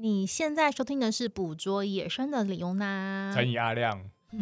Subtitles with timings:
[0.00, 4.00] 你现在收听的是《捕捉野生的李优娜》，乘以阿亮。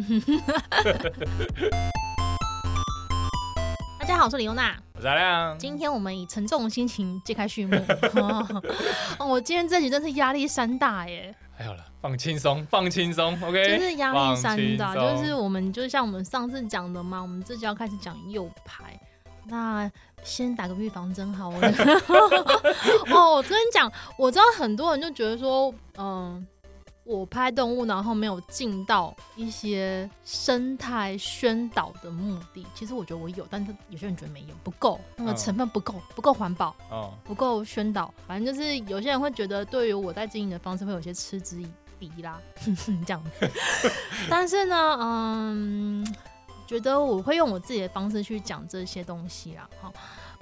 [3.98, 5.58] 大家好，我是李优娜，我是阿亮。
[5.58, 7.74] 今天我们以沉重的心情揭开序幕。
[9.18, 11.34] 哦，我今天这集真是压力山大耶！
[11.56, 13.78] 还好了，放轻松，放轻松，OK。
[13.78, 18.94] 就是压力山大，就是我们就像我们上次讲的嘛，我们这集要开始讲诱拍。
[19.48, 19.90] 那
[20.22, 21.58] 先打个预防针好了。
[23.10, 26.46] 哦，我跟你讲，我知道很多人就觉得说，嗯，
[27.04, 32.66] 我拍动物，然后没有尽到一些生态宣导的目的。
[32.74, 38.12] 其实我觉得我有，但是有些人觉得没有，不够，那个成分不够，不够环保，哦，不够宣导。
[38.26, 41.68] 反正就是有些人会觉得，对于我在经营的方式，会有些嗤之以
[41.98, 42.40] 鼻啦，
[43.06, 43.48] 这样子。
[44.28, 46.16] 但是呢，嗯。
[46.66, 49.92] 觉得我会用我自己的方式去讲这些东西啦，好，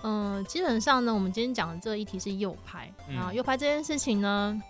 [0.03, 4.63] 嗯，基本上呢，我们今天讲的这个议题是右拍啊，右拍这件事情呢，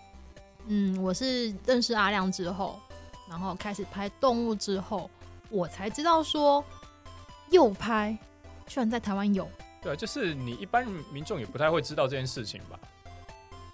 [0.67, 2.81] 嗯，我是认识阿亮之后，
[3.29, 5.09] 然后开始拍动物之后，
[5.49, 6.65] 我才知道说
[7.51, 8.19] 右拍
[8.67, 9.49] 居然在台湾有，
[9.81, 12.79] 对，就是你一般民众也不太会知道这件事情吧？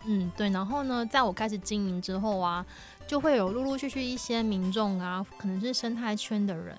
[0.05, 2.64] 嗯，对，然后呢，在我开始经营之后啊，
[3.06, 6.77] 就会有陆陆续续一些民众啊，可能是生态圈的人。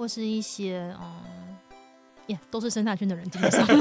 [0.00, 1.56] 或是一些嗯，
[2.26, 3.76] 也、yeah, 都是生态圈的人，基本上 会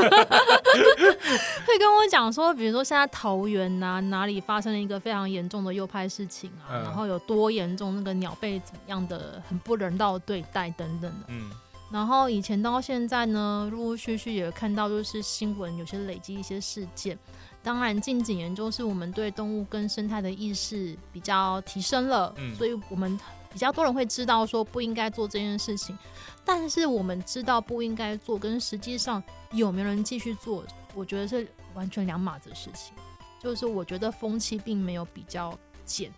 [1.80, 11.28] 跟我讲说，比如说现在桃园呐、啊，哪里发生了一个非常严重的右派事情啊，嗯、然后有多严重，那个鸟被怎么样的很不人道的对待等等的。
[11.30, 11.50] 嗯，
[11.90, 17.17] 然后以前到现在呢，陆陆续续也看到就是新闻有些累积一些事件。
[17.64, 23.17] 当然，近几年就是我们对动物跟生态的意识比较提升了，嗯、所以我们。
[23.52, 25.97] 比较多人会知道说不应该做这件事情，
[26.45, 32.94] 但是我们知道不应该做，跟实际上有没有人继续做，我觉得是完全两码子的事情。
[33.41, 36.11] 就是我觉得风气并没有比较减。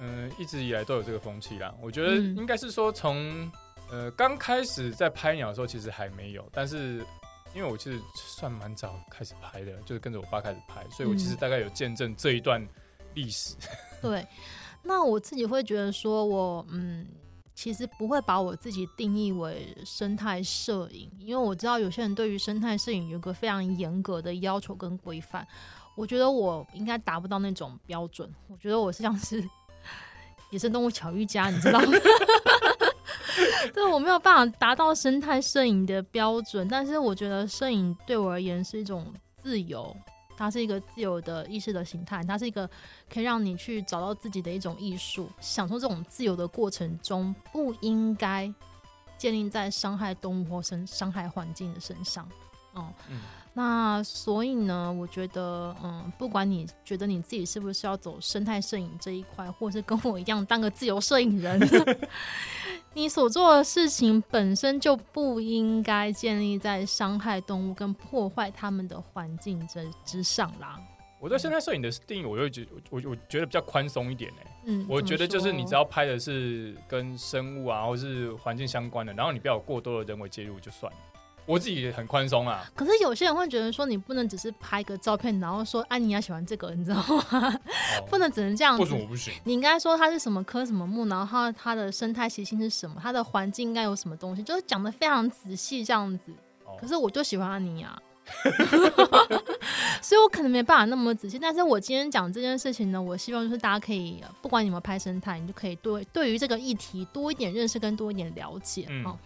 [0.00, 1.72] 嗯，一直以来都有这个风气啦。
[1.80, 3.52] 我觉得应该是说从、嗯、
[3.90, 6.44] 呃刚开始在拍鸟的时候，其实还没有。
[6.52, 7.06] 但是
[7.54, 12.60] 因为我其实算蛮早开始拍的，就是跟着我爸开始拍，所以我其实大概有见证这一段
[13.14, 13.54] 历史。
[14.02, 14.26] 嗯、 对。
[14.84, 17.06] 那我自己会觉得说我，嗯，
[17.54, 25.46] 其实不会把我自己定义为生态摄影，因为我知道有些人对于生态摄影有个非常严格的要求跟规范。
[25.96, 28.28] 我觉得我应该达不到那种标准。
[28.48, 29.42] 我觉得我是像是
[30.50, 31.92] 野生动物巧遇家，你知道吗？
[33.72, 39.96] 对，我没有办法达到生态摄影的标准，但是我觉得摄影对我而言是一种自由。
[40.36, 42.68] 它是一个自由的意识的形态，它是一个
[43.12, 45.28] 可以让你去找到自己的一种艺术。
[45.40, 48.52] 享受这种自由的过程中，不应该
[49.16, 52.28] 建立在伤害动物或伤伤害环境的身上。
[52.72, 53.20] 哦、嗯，
[53.52, 61.60] 那所以呢，我觉得，嗯，不管你觉得你自己是不是要走生态摄影这一块，或是跟我一样当个自由摄影人。
[62.96, 70.78] 你所做的事情本身就不应该建立在伤害动物跟破坏他们的环境之之上啦。
[71.18, 74.42] 我对生态摄影的定义，我又觉我我觉得比较宽松一点呢。
[74.66, 80.98] 嗯，我觉得就是你只要拍的是跟生物啊，或是环境相关的，然后你不要有过多的人为介入就算了。
[81.46, 87.24] 我自己也很宽松啊，可是有些人会觉得说，你不能只是拍个照片，然后说，安妮亚喜欢这个，你知道吗？
[87.32, 87.60] 哦、
[88.08, 88.82] 不能只能这样子。
[88.82, 89.34] 为什么不行？
[89.44, 96.32] 你应该说它是什么科什么木，然后它的生态习性是什么，它的环境应该有什么东西，就是讲的非常仔细这样子。
[96.64, 98.00] 哦、可是我就喜欢安妮亚，
[100.00, 101.38] 所以我可能没办法那么仔细。
[101.38, 108.86] 但是我今天讲这件事情呢，我希望就是大家可以，不管你们拍生态，你就可以对对于这个议题多一点认识跟多一点了解。
[108.88, 109.04] 嗯。
[109.04, 109.18] 哦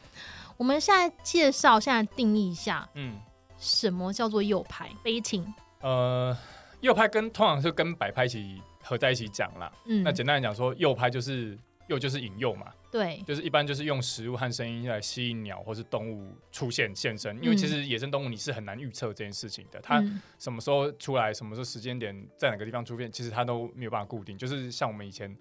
[0.58, 3.16] 我们现在介绍，现在定义一下，嗯，
[3.56, 5.46] 什么叫做诱拍？baiting。
[5.80, 6.36] 呃，
[6.80, 9.72] 诱拍跟通常是跟摆拍一起合在一起讲啦。
[9.86, 12.72] 嗯，那简单来讲说，诱拍就是诱就是引诱嘛。
[12.90, 17.36] 对，就是一般就是用食物和声音来吸引鸟或是动物出现现身。
[17.40, 20.02] 因为其实野生动物你是很难预测这件事情的，它
[20.40, 24.36] 什么时候出来，什么时候时间点在哪个地方出现，其实它都没有办法固定。
[24.36, 25.32] 就是像我们以前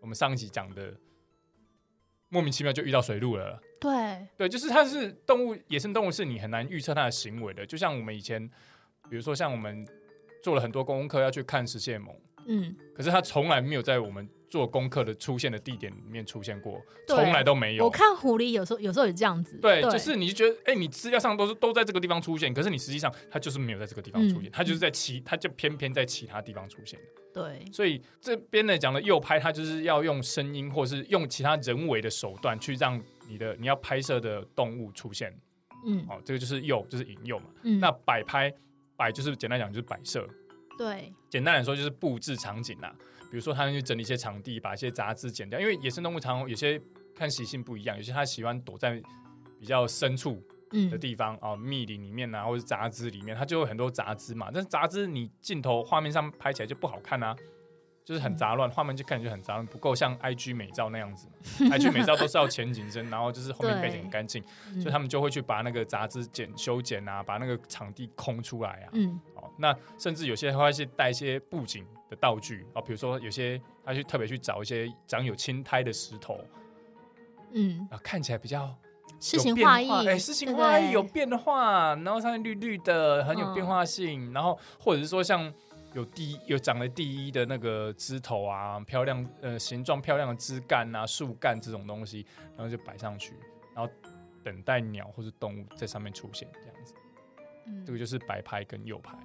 [0.00, 0.94] 我们上一集讲的。
[2.28, 3.60] 莫名其妙就遇到水鹿了。
[3.82, 7.66] 对对，就是它是动物，野生动物是你很难预测它的行为的。
[7.66, 8.48] 就像我们以前，
[9.10, 9.84] 比如说像我们
[10.42, 12.14] 做了很多功课要去看食蟹獴，
[12.46, 17.84] 嗯，可是它从来没有在我们做功课的出现的地点里面出现过，从对来都没有。
[17.84, 26.98] 我看狐狸有时候有时候也这样子，对，对就是你就觉得哎、欸，你资料上都是都在这个地方出现，可是你实际上它就是没有在这个地方出现，嗯、它就是在其它就偏偏在其他地方出现。
[27.32, 33.02] 对，所以这边呢讲的诱拍，它就是要用声音，或是用其他人为的手段，去让
[33.32, 35.34] 你的你要拍摄的动物出现。
[35.86, 37.46] 嗯，哦，这个就是诱，就是引诱嘛。
[37.62, 38.52] 嗯，那摆拍，
[38.94, 40.28] 摆就是简单讲就是摆设。
[40.76, 42.94] 对，简单来说就是布置场景啦。
[43.30, 46.78] 比如说，他们去整理一些场地，把一些杂枝剪掉，因为野生动物常常有些
[47.16, 49.02] 看习性不一样，有些它喜欢躲在
[49.58, 50.40] 比较深处
[50.90, 54.50] 的地方啊，密林里面啊，或者是杂枝里面，它就有很多杂枝嘛。
[54.52, 57.34] 但是杂枝你镜头画面上拍起来就不好看啊。
[58.04, 61.28] 就是很杂乱，画面就看起来就很杂乱，不够像 IG 美照那样子。
[61.58, 64.42] IG 美照都是要前景深，然后就是后面背景很干净，
[64.80, 68.90] 所以他们就会去把那个杂枝剪修剪啊，把那个场地空出来啊。
[68.92, 76.40] 嗯，哦，那甚至有些会去带一些布景的道具啊，比如说有些他去特别去找一些长有青苔的石头，
[77.52, 78.74] 嗯，啊，看起来比较
[79.20, 85.54] 诗情画意，哎，诗情画意有变化，然后上面绿绿的，很有变化性，嗯、然后或者是说像。
[85.94, 93.34] 有第一有长了第一的那个枝头啊，漂亮呃形状漂亮的枝干啊、树干这种东西，然后就摆上去，
[93.74, 93.92] 然后
[94.42, 96.94] 等待鸟或是动物在上面出现这样子。
[97.66, 99.16] 嗯，这个就是摆拍跟右拍。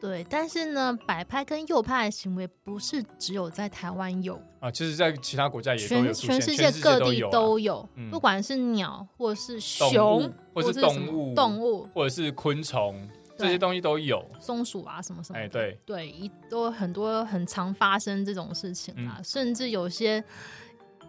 [0.00, 13.08] 对，但是呢，摆拍跟右拍的行为不是只有在台湾有啊，其实在其他国家也有全，全世界各地都有，嗯、不管是鸟或者是熊，或者是动物动物，或者是昆虫。
[13.36, 20.22] 这些东西都有，松鼠啊，什么什么，哎，对对，一都很多，很常发生这种事情啊，嗯、甚至有些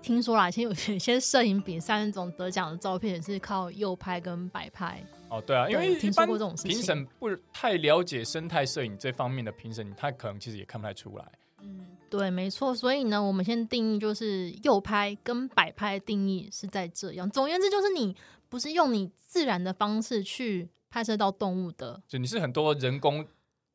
[0.01, 5.03] 听说啦，以前有些摄影比赛那种得奖的照片也是靠右拍跟摆拍。
[5.29, 11.25] 哦，对啊，因为听说过这种事情，评审不太了解生态摄影这方面的评审，他可能其实也看不太出来。
[11.61, 12.73] 嗯，对，没错。
[12.73, 17.29] 所以呢，我们先定义就是右拍跟摆拍定义是在这样。
[17.29, 18.15] 总而言之，就是你
[18.49, 20.69] 不是用你自然的方式去。
[20.93, 23.27] 拍摄到动物的，就你是很多人工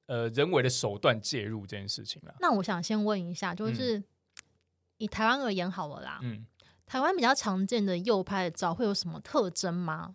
[0.06, 2.32] 呃人为的手段介入这件事情了。
[2.38, 4.04] 那我想先问一下，就是、嗯、
[4.98, 6.46] 以台湾而言好了啦，嗯，
[6.86, 10.14] 台湾比较常见的右拍的照会有什么特征吗？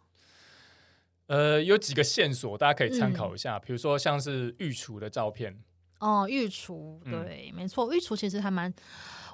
[1.28, 5.62] 呃，有几个线索大家可以参考一下，比、嗯、如说像是御厨的照片。
[6.00, 8.74] 哦，御厨，对，嗯、没错，御厨其实还蛮。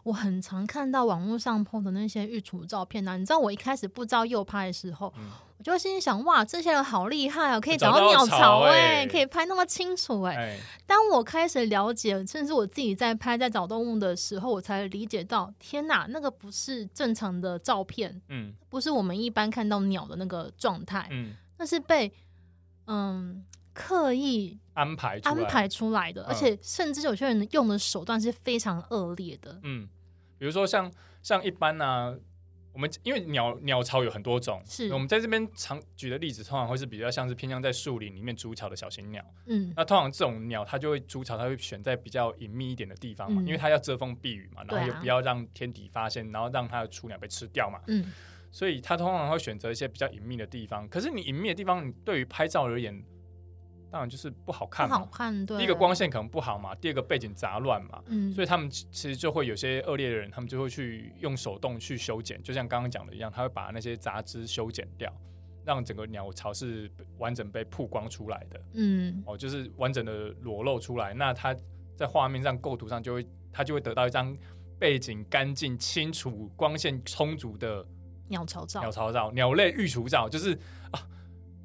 [0.09, 5.29] 我很常看到网络上 po 的那些御厨照片呐、啊，你知道我一开始不知道右拍的时候，嗯、
[5.59, 10.41] 我就心里想哇，这些人好厉害啊，可以找到鸟巢哎，可以拍那么清楚哎、欸。
[10.41, 22.11] 欸、当我开始了解，甚至我自己在拍在找动物的时候，我才理解到，天哪，那个不是正常的照片，嗯，不是我们一般看到鸟的那个状态，嗯，那是被
[22.87, 23.45] 嗯
[23.75, 29.87] 刻意安排安排出来的，而且甚至有些人用的手段是非常恶劣的，嗯。
[30.39, 30.91] 比如说像
[31.21, 32.15] 像一般呢、啊，
[32.73, 39.23] 我们因为鸟鸟巢有很多种，是我们在这边常举的例子，通常会是比较像是偏向在树林里面筑巢的小型鸟。
[39.47, 47.81] 嗯，那通常这种鸟它就会筑巢，它会选在比较隐秘一点的地方嘛，嗯、因为它要遮风避雨嘛，然后也不要让天敌发现，然后让它的雏鸟被吃掉嘛。
[47.87, 48.05] 嗯，
[48.51, 50.87] 所以它通常会选择一些比较隐秘的地方。
[50.87, 53.03] 可是你隐秘的地方，你对于拍照而言，
[53.91, 55.57] 当然就是不好看嘛，不好看，对。
[55.57, 65.11] 第一个光线可能不好嘛，第二个背景杂乱嘛，嗯，所以他们其实就会有些恶劣的人，他们就会去用手动去修剪，就像刚刚讲的一样，他会把那些杂枝修剪掉，
[65.65, 71.55] 让整个鸟巢是完整被曝光出来的，嗯，哦，就是完整的裸露出来，那它
[71.95, 74.37] 在画面上构图上就会，它就会得到一张
[74.77, 77.83] 背景干净、清楚、光线充足的
[78.27, 80.53] 鸟巢照、鸟巢照、鸟类育雏照，就是
[80.91, 81.07] 啊。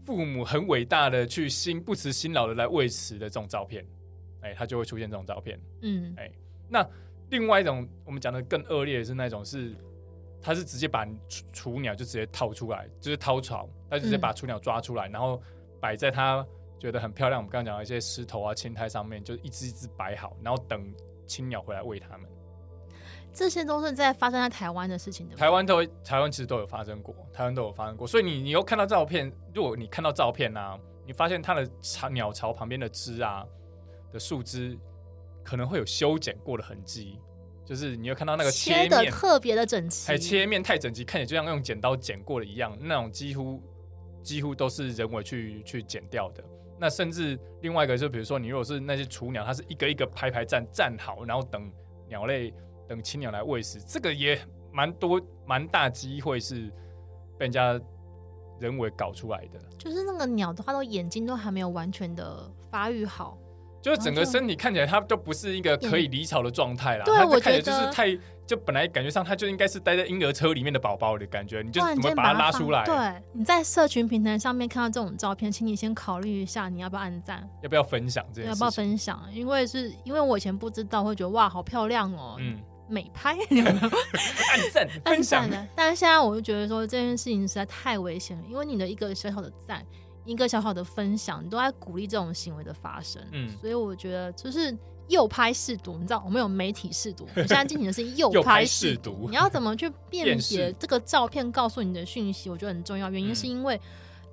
[0.04, 3.84] 父母很伟大的去辛不辞辛劳的来喂食的这种照片，
[4.42, 5.58] 哎、欸，它就会出现这种照片。
[5.82, 6.32] 嗯，哎、欸，
[6.68, 6.86] 那
[7.30, 9.74] 另外一种我们讲的更恶劣的是那种是，
[10.42, 15.42] 它是直接把雏雏鸟就直接掏出来，就是掏巢，它直接把雏鸟抓出来，嗯、然后
[15.80, 16.46] 摆在它
[16.78, 20.92] 觉得很漂亮，我们刚刚讲的一些石头啊、青苔上面，就一只一只摆好，然后等
[21.26, 22.28] 青鸟回来喂它们。
[23.34, 25.34] 这些都是在发生在台湾的事情的。
[25.34, 28.06] 台湾都，台湾其实都有发生过，台湾都有发生过。
[28.06, 33.44] 所以你，你又看到照片，如果你看到照片啊，你发现它的巢鸟巢旁边的枝啊
[34.12, 34.78] 的树枝
[35.42, 37.18] 可能会有修剪过的痕迹，
[37.66, 43.60] 就是你又看到那个切面切的特别的整齐，还切面太整齐，看起来就像用剪刀剪过的一样，那种几乎
[44.22, 46.44] 几乎都是人为去去剪掉的。
[46.78, 51.68] 那甚至另外一个，就比如说你如果是那些雏鸟，它是一个一个排排站站好，然后等
[52.08, 52.54] 鸟类。
[52.88, 54.38] 等青鸟来喂食，这个也
[54.72, 56.68] 蛮多，蛮大机会是
[57.38, 57.80] 被人家
[58.60, 59.58] 人为搞出来的。
[59.78, 63.38] 就是那个鸟的话，都眼睛都还没有完全的发育好，
[63.82, 67.04] 就是整个身体看起来它都不是一个可以离巢的状态啦。
[67.04, 72.84] 对，我看起来就是太，就本来感觉上它就应该是待在婴儿车里面的宝宝的感觉，你就怎么把它拉出来？
[72.84, 78.48] 对，你在社群平台上面看到这种照片，请你先考虑一下，你要不要按赞，要不要分享这件事？
[78.50, 79.22] 要不要分享？
[79.32, 82.58] 因为是因为我以前不知道，会觉得哇，好漂亮哦，嗯。
[82.88, 83.70] 美拍，有没有？
[84.52, 89.84] 按赞分享的，但是现在我就觉得说这件事情实在太危险了，因为你的一个小小的赞，
[90.24, 93.22] 一个小小的分享，你都在鼓励这种行为的发生。
[93.32, 94.76] 嗯，所以我觉得就是
[95.08, 99.26] 诱拍试读，你知道我们有媒体试读，我们现在进行的是诱拍试读。
[99.28, 102.48] 你要怎么去辨别这个照片告诉你的讯息？
[102.48, 103.10] 我觉得很重要。
[103.10, 103.80] 原因是因为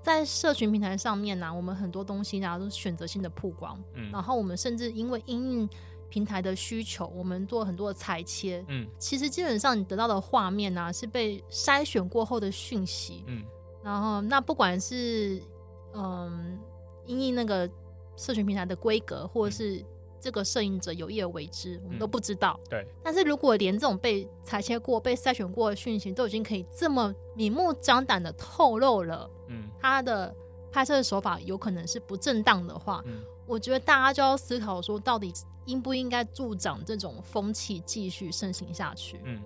[0.02, 5.70] 在社群平台上面呢、啊，我们很多东西呢都是选择性的曝光，嗯，然后我们甚至因为因应
[6.12, 13.42] 平台的需求，我们做很多的裁切，嗯，其实基本上你得到的画面呢、啊、是被筛选过后的讯息，嗯，
[13.82, 15.42] 然后那不管是
[15.94, 16.60] 嗯
[17.06, 17.68] 因应那个
[18.18, 19.82] 社群平台的规格，或者是
[20.20, 22.60] 这个摄影者有意而为之，我们都不知道。
[22.66, 22.88] 嗯、对。
[23.02, 30.36] 但是如果连这种被裁切过、被筛选过的讯息都已经可以这么明目张胆的透露了，嗯，他的
[30.72, 35.34] 拍摄的手法有可能是不正当的话，嗯，我觉得大家就要思考说，到底
[35.72, 39.20] 应不应该助长这种风气继续盛行下去？
[39.24, 39.42] 嗯。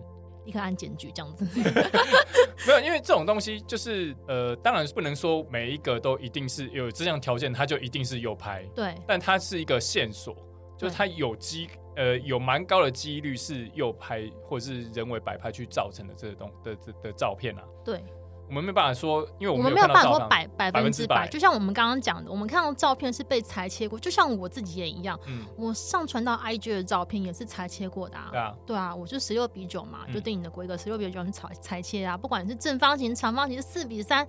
[0.46, 1.44] 立刻按检举这样子，
[2.68, 8.64] 没有，因为这种东西就是呃，当然不能说每一个都一定是有这样条件，它就一定是右拍。
[8.76, 10.36] 对，但它是一个线索，
[10.78, 17.64] 就是它有机呃有蛮高的几率是右拍或者是人为摆拍去造成的这个东的的的照片啊。
[17.84, 18.04] 对。
[18.48, 34.28] 我们没办法说，因为我们没有办法说百百分之百，就像我们刚刚讲的，我们看到照片是被裁切过，就像我自己也一样，嗯，我上传到 IG 的照片也是裁切过的啊，对啊，对啊，我就十六比九嘛，就对你的规格十六比九是裁裁切啊，不管是正方形、长方形，四比三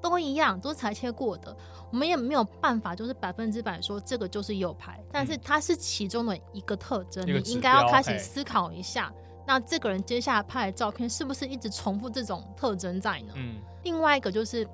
[0.00, 1.56] 都一样，都是裁切过的，
[1.90, 9.12] 我们也没有办法就是百分之百说这个就是有牌，但是它是其中的一个特征，你应该要开始思考一下。
[9.48, 13.32] 那这个人接下来拍的照片是不是一直重复这种特征在呢？
[13.34, 14.68] 嗯，另外一个就是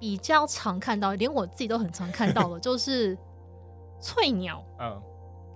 [0.00, 3.14] 比较常看到，连我自己都很常看到的， 就是
[4.00, 4.64] 翠鸟。
[4.80, 4.98] 嗯，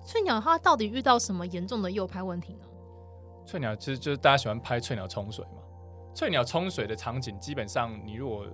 [0.05, 2.67] 翠鸟它到底遇到什么严重的诱拍问题呢？
[3.47, 5.63] 翠鸟其实就是大家喜欢拍翠鸟冲水嘛。
[6.15, 8.47] 翠鸟冲水的场景，基本上你如果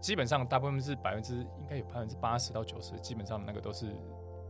[0.00, 3.94] 基本上大部分是百分之应该有百分之八十到九十，基本上那个都是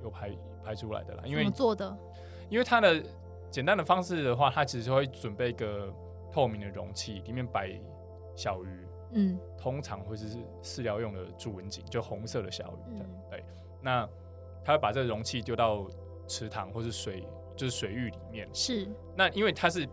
[0.04, 0.30] 有拍
[0.64, 1.24] 拍出来的啦。
[1.26, 1.98] 因为怎么做的？
[2.48, 3.02] 因为它的。
[3.56, 5.90] 简单的方式的话，它其实会准备一个
[6.30, 7.72] 透明的容器，里面摆
[8.34, 13.42] 小鱼，嗯，通常会是饲料用的朱文锦，就红色的小鱼，嗯、对。
[13.80, 14.06] 那
[14.62, 15.86] 他会把这个容器丢到
[16.28, 18.46] 池塘或是水，就是水域里面。
[18.52, 18.86] 是。
[19.16, 19.88] 那因为它是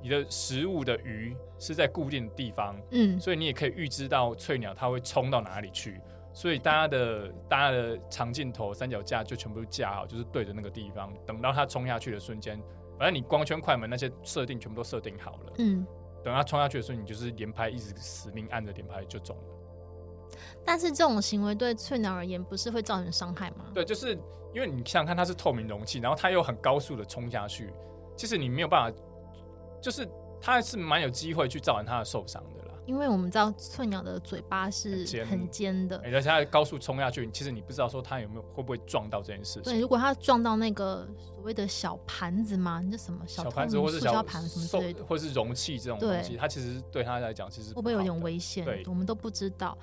[0.00, 6.00] 你的食物的鱼是在固定的地方，嗯，所以你也可以预知到翠鸟它会冲到哪里去。
[6.32, 12.56] 所以大家的大家的长镜头三脚架就全部架好，就是对着那个地方，等到它冲下去的瞬间。
[13.00, 15.86] 反正你光圈、快门那些设定全部都设定好了，嗯，
[16.22, 20.36] 等他冲下去的时候，你就是连拍，一直死命按着连拍就中了。
[20.66, 23.64] 但是这种行为对翠鸟而言不是会造成伤害吗？
[23.72, 24.12] 对，就是
[24.52, 27.72] 因为你想想看，它是透明容器，然后它又很高速的冲下去，
[28.14, 28.98] 其实你没有办法，
[29.80, 30.06] 就是
[30.38, 32.59] 它是蛮有机会去造成它的受伤的。
[32.86, 39.62] 因为我们知道翠鸟的嘴巴是很尖的，而且它高速冲下去，其实你不知道说它有没有会不会撞到这件事情。
[39.62, 48.64] 对，如果它撞到那个所谓的小盘子嘛，那什么小盘子或是塑胶盘什么之类的，或是容器这种东西，它其实对它来讲其实会不会有点危险？
[48.64, 49.76] 对，我们都不知道。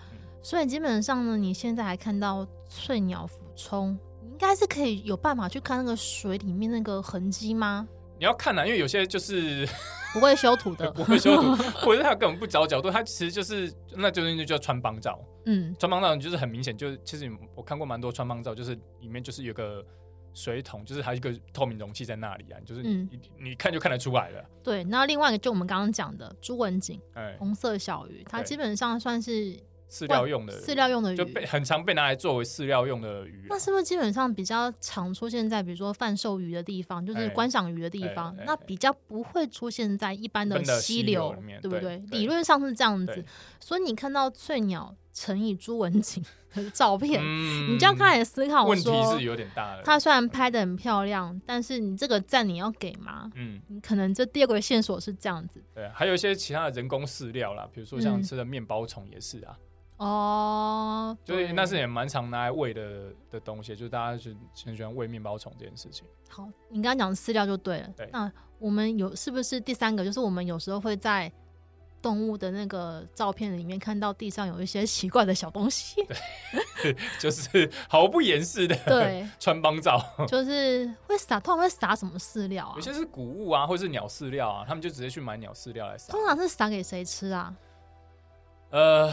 [0.44, 7.88] 所以基本上呢，你现在还看到翠鸟俯冲，你应该是可以有办法去看那个水里面那个痕迹吗？
[8.20, 9.68] 你要看呐，因为有些就是。
[10.14, 15.20] 不会修图的， 不会修图，或者是他根本不找角度，他其实就是那就是那就叫穿帮照。
[15.46, 19.86] 嗯，穿帮照就是很明显，就是其实我看过蛮多穿帮照，就是里面就是有个
[20.34, 24.44] 水桶，就是还有一个透明容器在那里啊，就是你、嗯、你看就看得出来了。
[24.64, 29.60] 对，那另外一个就我们刚刚讲的朱文景，哎，红色小鱼，它基本上算是。
[29.90, 33.46] 饲料用的，饲料用的鱼就被很常被拿来作为饲料用的鱼。
[33.50, 38.36] 那是不是基本上比较常出现在比如说贩售鱼的地方，就是观赏鱼的地方？
[38.46, 41.98] 那比较不会出现在一般的溪流，对不对？
[42.10, 43.24] 理论上是这样子。
[43.60, 47.24] 所以你看到翠鸟乘以朱文锦的照片，
[47.70, 49.84] 你就要开始思考说，问题是有点大的。
[49.84, 53.32] 它虽然拍的很漂亮，但是你这个赞你要给吗？
[53.36, 55.64] 嗯，你可能这第二个线索是这样子。
[55.74, 59.58] 对，还有一些其他的人工饲料啦，比如说像吃的面包虫也是啊。
[59.98, 66.06] 哦，所以那是也蛮常拿来喂的的东西，就是大家是很喜欢喂面包虫这件事情。
[66.30, 67.90] 好，你刚刚讲的饲料就对了。
[67.98, 70.06] 对，那我们有是不是第三个？
[70.06, 71.32] 就是我们有时候会在
[72.00, 75.96] 动物的那个照片里面看到地上有一些奇怪的小东西，
[76.84, 82.74] 对， 就是毫不掩饰的对 穿帮照，就是会撒，通常会撒什么饲料啊？
[82.76, 86.12] 有些是谷物啊，或是鸟饲料啊，他们就直接去买鸟饲料来撒。
[86.12, 87.56] 通常是撒给谁吃啊？
[88.70, 89.12] 呃。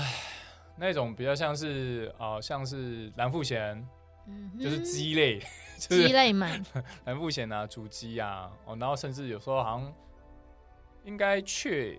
[0.77, 3.77] 那种比较像是啊、呃，像是蓝富贤，
[4.27, 5.41] 嗯、就是鸡类，
[5.79, 6.49] 鸡类嘛，
[7.05, 9.93] 蓝富贤啊，竹鸡啊，哦，然后甚至有时候好像
[11.05, 11.99] 应该雀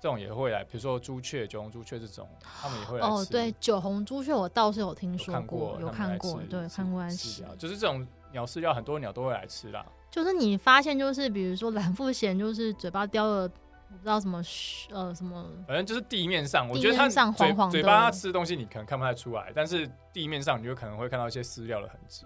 [0.00, 3.12] 这种也会来，比如说朱雀、九红朱雀这种，他们也会来吃。
[3.12, 7.44] 哦，对，九红朱雀我倒是有听说过，有看过，有看過，对，看过来吃。
[7.58, 9.84] 就是这种鸟饲料，很多鸟都会来吃啦。
[10.10, 13.48] 就是你发现，就是比如说蓝富贤，就是嘴巴叼了
[13.96, 14.40] 不知道什么
[14.90, 22.24] 呃什么，反正就是地面上，我觉得它上黄黄的嘴巴它吃的东西你可能看不太出来，但是地面上你就可能会看到一些饲料的痕迹。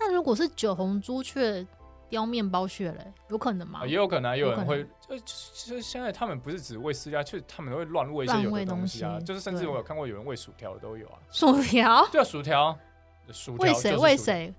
[0.00, 1.64] 那如果是酒红朱雀
[2.08, 3.80] 叼面包屑嘞，有可能吗？
[3.82, 11.18] 啊、也有可能、啊，也有人会，就其实现在他们不是只喂饲料，就他们会乱喂一些有的东西啊，西就是甚至我有看过有人喂薯条的都有啊。
[11.30, 12.06] 薯条？
[12.10, 12.78] 对啊，薯条。
[13.32, 13.64] 薯条？
[13.64, 13.96] 喂谁？
[13.96, 14.54] 喂谁？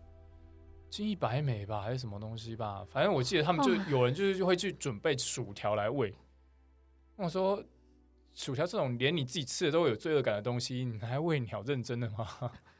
[0.89, 2.83] 金一百美吧，还是什么东西吧？
[2.91, 6.13] 反正我记得他们就有人就是就会去准备薯条来喂。
[7.17, 7.63] 我说，
[8.33, 11.61] 薯条这种连你自己吃的都会有罪恶感的东西，你还喂鸟？
[11.63, 12.27] 认真的吗？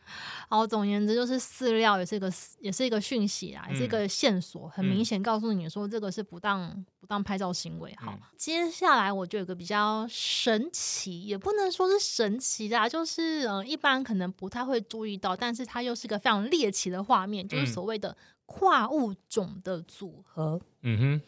[0.47, 7.93] 好，总而言之就是饲料也是一个也是一个讯息啊，也是一个线索，很明显告诉你说这个是不当不当拍照行为。
[7.97, 18.15] 好，接下来我就有个比较神奇，也不能说是神奇啦，就是呃一般可能不太会注意到，但是它又是一个非常猎奇的画面，就是所谓的
[18.45, 20.61] 跨物种的组合。
[20.83, 21.21] 嗯哼，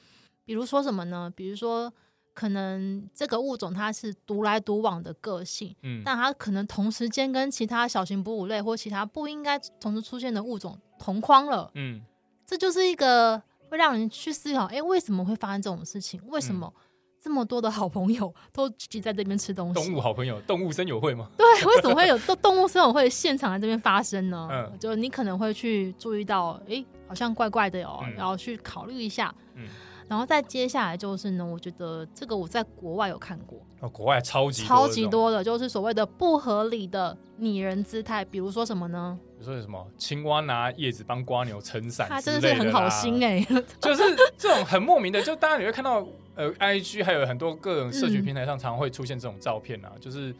[0.45, 1.33] 比如说什么呢？
[1.35, 1.91] 比如说。
[2.39, 11.99] 可能这个物种它是独来独往的个性，嗯，但它可能同时间跟其他小型哺乳类或其他不应该同时出现的物种同框了，嗯，
[12.45, 16.21] 这就是一个会让人去思考，哎，为什么会发生这种事情？
[16.27, 16.73] 为什么
[17.21, 19.83] 这么多的好朋友 都聚集在这边吃东西？
[19.83, 21.29] 动物好朋友，动物生友会吗？
[21.35, 24.47] 对，为什么会有动动物生友会现场在这边发生呢？
[24.49, 29.67] 嗯，就你可能会去注意到，哎，好像怪怪的哦，然后去考虑一下，嗯。
[30.09, 39.17] 然后再接下来就是呢，我觉得这个我在国外有看过哦，国外超级超级多的，就是所谓的不合理的拟人姿态，比如说什么呢？
[39.37, 43.45] 比如说什么青蛙拿叶子帮瓜牛撑伞，他真的是很好心哎、欸，
[43.79, 44.03] 就是
[44.35, 50.35] 这种很莫名的，就大家你会看到呃，IG 还有很多各种社群平台上常会出现这种照片啊，嗯、就是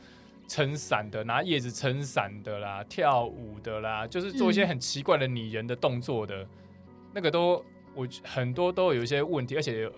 [0.47, 6.47] 撑伞的、拿叶子撑伞的啦、跳舞的啦，就是做一些很奇怪的拟人的动作的，嗯、
[7.13, 7.63] 那个都。
[7.95, 9.91] 我很多都有一些问题，而且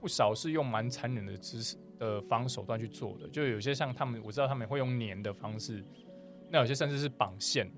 [0.00, 3.28] 不少是用蛮残忍的姿势的方手段去做的。
[3.28, 5.84] 就有些像他们，我知道他们会用粘的方式，
[6.50, 7.70] 那有些甚至是绑线。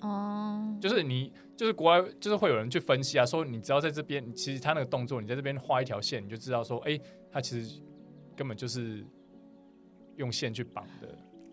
[0.00, 7.82] 哦，就是你就是国外就是会有人去分析啊，说你只要在这边，其实他那个动作，你在这边画一条线，你就知道说，哎、欸，他其实
[8.34, 9.04] 根本就是
[10.16, 11.08] 用线去绑的。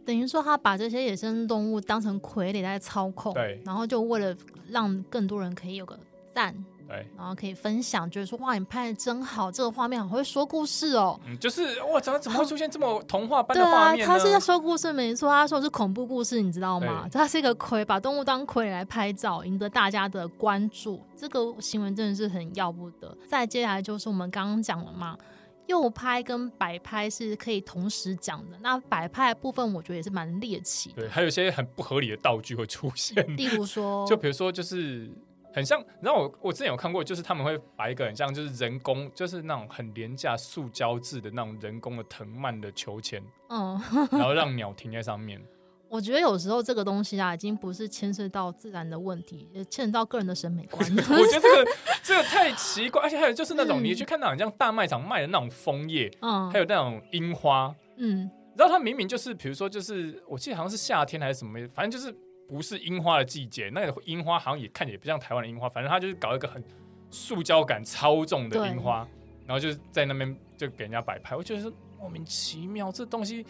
[0.05, 4.33] 等于说他把这些野生动物当成傀儡在操控，对，然后就为了
[4.69, 5.99] 让更多人可以有个
[6.33, 6.55] 赞。
[6.87, 11.19] 对，然后可以分享，就是说哇，你拍的真好，这个画面好会说故事哦。
[11.25, 14.05] 嗯，就是哇，怎么怎么会出现这么童话般的画面呢？
[14.05, 15.29] 对啊，他是在说故事，没错。
[15.29, 17.07] 他说是恐怖故事，你知道吗？
[17.11, 21.03] 他是一个傀，把动物当傀来拍照，赢得大家的关注。
[21.15, 23.15] 这个新闻真的是很要不得。
[23.27, 25.17] 再接下来就是我们刚刚讲了嘛，
[25.65, 28.57] 右拍跟摆拍是可以同时讲的。
[28.61, 31.01] 那摆拍的部分，我觉得也是蛮猎奇的。
[31.01, 35.11] 对，还有一些很不合理的道具会出现，例如说， 就比如说就是。
[35.57, 45.41] 很像，然后我我之前有看过，就是他们会摆一个很像，就是人工，就是那种很廉价塑胶制的那种人工的藤蔓的秋千，嗯，然后让鸟停在上面。
[45.89, 50.79] 我觉得有时候这个东西啊，已经不是牵涉到自然的问题，也牵涉到个人的审美观。
[50.95, 51.71] 我觉得 这个
[52.03, 62.15] 这个太奇怪，而且还有就是那种、嗯、你去看到很像大卖场卖的那种枫叶，嗯，还有那种樱花，嗯，然后它明明就是，比如说就是，我记得好像是夏天还是什么，反正就是。
[62.47, 66.63] 不是樱花的季节，那个樱花好像也看起来不像台湾的樱花，反正他就是搞一个很
[67.11, 69.07] 塑胶感超重的樱花，
[69.45, 73.45] 然后就是在那边就给人家摆拍，我觉得是莫名其妙，这东西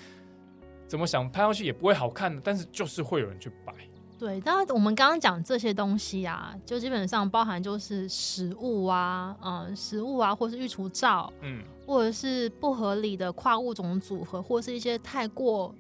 [0.87, 3.73] 怎么想拍上去也不会好看的，但是就是会有人去摆。
[4.17, 15.71] 对，当然我们刚刚讲这些东西啊，就基本上包含就是食物啊，嗯，食物啊，或是御厨照，嗯，或者是不合理的跨物种组合，或是一些太过。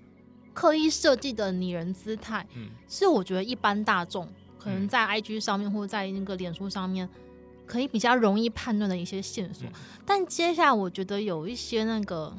[0.57, 7.07] 刻意设计的拟人姿态，嗯，是我觉得一般大众可能在 IG 上面或者在那个脸书上面，
[7.67, 9.67] 可以比较容易判断的一些线索。
[9.67, 12.35] 嗯，但接下来我觉得有一些那个。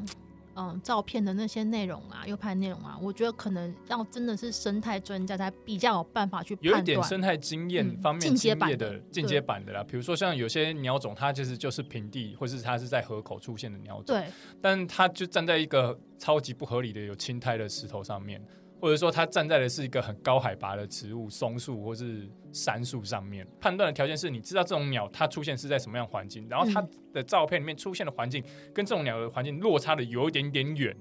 [0.60, 6.74] 嗯，照片的那些内容啊，诱拍内容啊，我觉得可能要真的是生态专家才比较有办法去判断。
[6.74, 14.26] 有一点生态经验方面进阶版的进阶版的啦，比如说像有些鸟种，它其实就是平地，或是它是在河口出现的鸟种，对，
[14.60, 18.44] 但它就站在一个超级不合理的有青苔的石头上面。
[18.80, 23.46] 或者说，它站在的是一个很高海拔的植物，松树或是杉树上面。
[23.60, 30.96] 判断的条件是你知道这种鸟它出现是在什么样环境，然后它的照片里面出现的环境跟这种鸟的环境落差的有一点点远。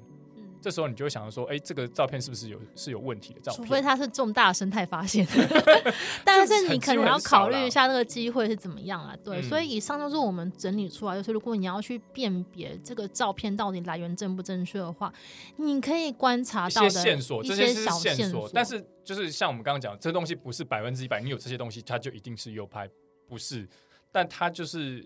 [0.62, 3.66] 这时候你就会想到说，哎、欸，这个照片是不是有是有问题的照片？
[3.66, 5.26] 除非它是重大生态发现，
[6.26, 9.16] 但是你可能要考虑一下那个机会是怎么样啊？
[9.24, 15.14] 对，嗯、所以以上就是我们整理出来，就是如果你要去辨别这个照片到底来源正不正确的话，
[15.58, 18.50] 你可以观察到的一些线索，这些小线索。
[18.54, 22.90] 但是就是像我们刚刚讲，这东西不是百分之一百，你有这些东西，它就一定是右拍。
[23.30, 23.68] 不是，
[24.10, 25.06] 但它就是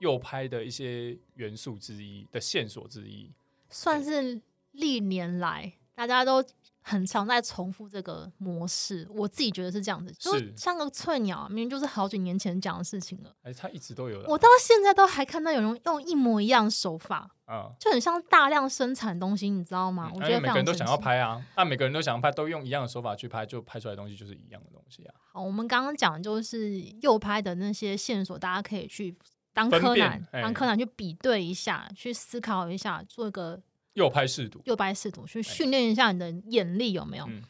[0.00, 3.30] 右拍的一些元素之一的线索之一，
[3.70, 4.40] 算是
[4.72, 6.44] 历年来大家都。
[6.84, 13.32] 很常在重复这个模式，我自己觉得是这样子，就像个翠鸟，明明就是好几年前讲的事情了。
[13.44, 20.10] 哎，他一直都有的，我到现在都还看到有人用一模一样的手法，啊，就很像大量生产东西，你知道吗？
[20.12, 25.14] 我觉得每个人都想要拍啊，那每个人都想要拍，都用一样的手法去拍，就拍出来的东西就是一样的东西啊。
[25.32, 29.16] 好，我们刚刚讲的就是右拍的那些线索，大家可以去
[29.52, 33.62] 当柯南，当柯南去比对一下，去思考一下，做一个。
[33.94, 37.26] 诱拍视图，右拍视图，去训练一下你的眼力有没有？
[37.26, 37.42] 嗯、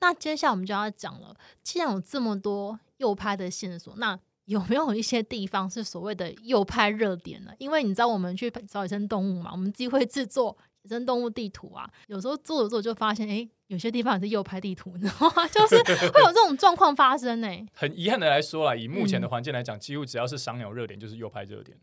[0.00, 7.52] 那接下来我们就要讲了，既然有这么多右拍的线索，那有没有一些地方是所谓的右拍热点呢？
[7.58, 15.48] 因为你知道我们去找野生动物嘛，我们机会制作野生动物地图啊，有时候做着做着就发现，哎、欸，有些地方也是右拍地图，你知道吗？
[15.48, 15.76] 就是
[16.12, 17.66] 会有这种状况发生呢、欸。
[17.72, 21.76] 很遗憾的来说啦，以目前的环境来讲，嗯、几乎只要是赏鸟热点，就是右拍热点。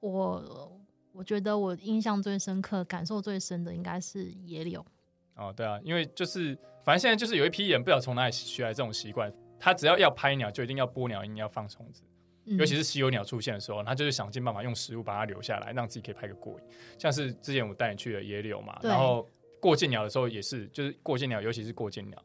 [0.00, 0.75] 我。
[1.16, 4.84] 我觉得我印象最深刻、感受最深的应该是野柳。
[5.34, 12.02] 哦，对啊，因为就是反正现在就是有一批人不知道从哪里学来这种习惯，他只要要拍鸟就一定要播鸟，一定要放虫子，
[12.44, 16.66] 嗯、尤其是稀有鸟出现的时候，他就是想尽办法用食物把它留下来，让自己可以拍个过瘾。
[16.98, 19.26] 像是之前我带你去的野柳嘛，然后
[19.58, 22.22] 过境鸟的时候也是，就是过境鸟，尤其是过境鸟，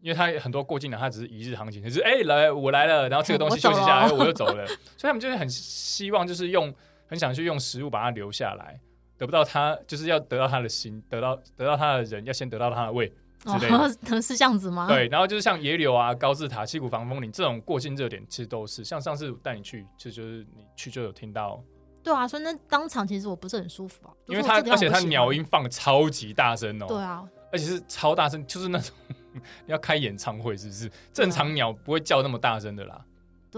[0.00, 6.74] 因为它很多过境鸟，它只是一日航行，就是哎、欸、来我来了，然后这个东西 休息下来我，我就走了， 所以他们就是很希望就是用。
[7.08, 8.78] 很想去用食物把它留下来，
[9.16, 13.08] 得不到它就是要得到它的心，得到得到它的人要先得到它的胃
[13.40, 14.86] 之类的， 哦，是这样子吗？
[14.86, 21.62] 对，然后就是像野柳啊、高字塔、七谷防风林这种过境热点，其实都是像上次带你去，其实就是你去就有听到。
[22.02, 28.94] 对啊，所以那当场其实我不是很舒服啊，因为他而且他鸟音放超级大声哦，对啊，而且是超大声，就是那种
[29.66, 30.90] 要开演唱会是不是？
[31.12, 33.04] 正常鸟不会叫那么大声的啦。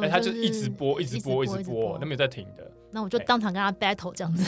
[0.00, 2.70] 哎，他就一直播，一直播，一直播，那没有在停的。
[2.92, 4.44] 那我就当场跟他 battle 这样子。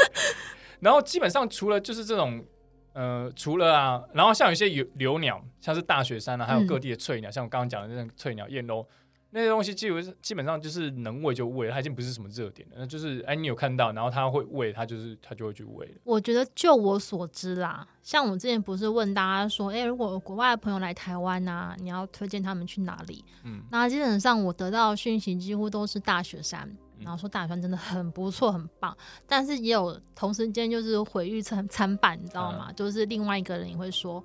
[0.80, 2.44] 然后基本上除了就是这种，
[2.92, 8.86] 呃，除了啊，然后像有一些有留鸟，像是大雪山啊，还有各地的翠鸟，像我刚刚讲的那种翠鸟、燕鸥。
[9.30, 12.76] 那些东西基本基本上就是能喂就喂，它已经不是什么热点了。
[12.78, 15.86] 那就是哎，你有看到，然后它会喂，它就是它就会去喂。
[16.02, 23.22] 我觉得就我所知啦，像我之前不是问大家说，哎，如果国外的朋友来台湾啊，你要推荐他们去哪里？
[23.44, 26.66] 嗯，那基本上我得到的讯息几乎都是大雪山，
[27.00, 28.96] 然后说大雪山真的很不错，很棒。
[29.26, 32.66] 但是也有同时间就是毁誉参参半，你知道吗？
[32.68, 34.24] 嗯、就是另外一个人也会说。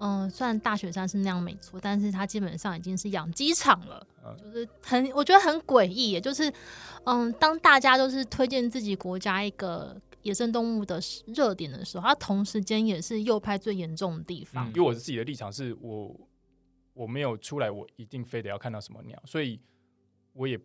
[0.00, 6.52] 嗯，虽然大雪山是那样没错，但是它基本上已经是养鸡场了，嗯、就是很我觉得很诡异，也就是
[7.04, 14.66] 嗯，当大家都是推荐自己国家一个野生动物的热点的时候，它同时间也是右派最严重的地方。
[14.66, 16.14] 因为我自己的立场是我
[16.92, 19.58] 我没有出来，我一定非得要看到什么鸟，所以
[20.32, 20.58] 我也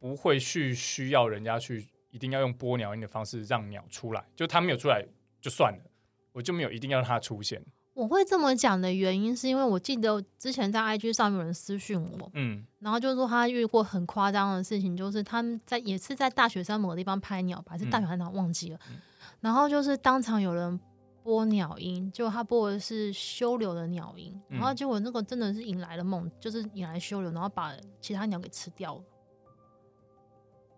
[0.00, 5.06] 不会去需要人家去一定要用播鸟音的方式让鸟出来，就它没有出来
[5.40, 5.84] 就算了，
[6.32, 7.62] 我就没有一定要让它出现。
[7.92, 18.96] 我会这么讲的原因，是因为我记得之前在 IG 上面有人私讯我，嗯，然后就说他遇过很夸张的事情，就是他们在也是在大雪山某个地方拍鸟吧，还是大雪山哪忘记了，嗯、
[19.40, 20.80] 然后就是当场有人
[21.22, 29.02] 播鸟音，就他播的是鵂鶹的鸟音，嗯、然后结果那个真的是引来了梦，就是引来鵂鶹，然后把其他鸟给吃掉了。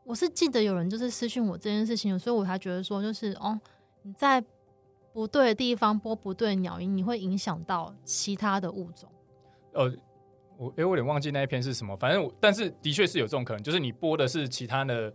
[0.04, 3.60] 我是记得有人就是私讯我这件事情，所以我才觉得说，就是哦，
[4.02, 4.44] 你在。
[5.14, 9.06] 不对的地方播不对鸟音，你会影响到其他的物种。
[9.74, 9.82] 呃，
[10.56, 11.94] 我哎、欸，我有点忘记那一篇是什么。
[11.98, 15.12] 反正我，但是的确是有这种可能，就是你播的是其他的，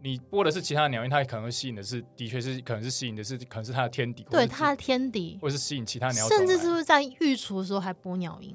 [0.00, 8.54] 你播的是其他的鸟音，它可能会吸引的是，的确是可能是吸引的是，可能是它的天敌，对它的天敌，或是吸引其他鸟，甚至是不是在育雏的时候还播鸟音？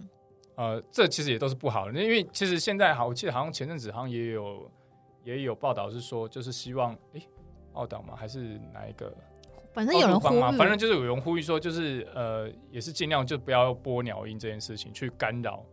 [0.55, 4.71] 呃，这其实也都是不好的，因为其实现在好，我记得好像前阵子好像也有
[5.23, 7.21] 也有报道是说，就是希望哎，
[7.73, 8.13] 澳岛吗？
[8.15, 9.11] 还是哪一个？
[9.73, 15.63] 反正有人呼吁，反正就是有人呼吁说，就是呃，也是尽量就不要播鸟音这件事情，去干扰，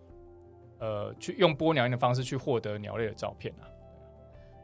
[0.79, 3.69] 呃，去用播鸟音的方式去获得鸟类的照片啊。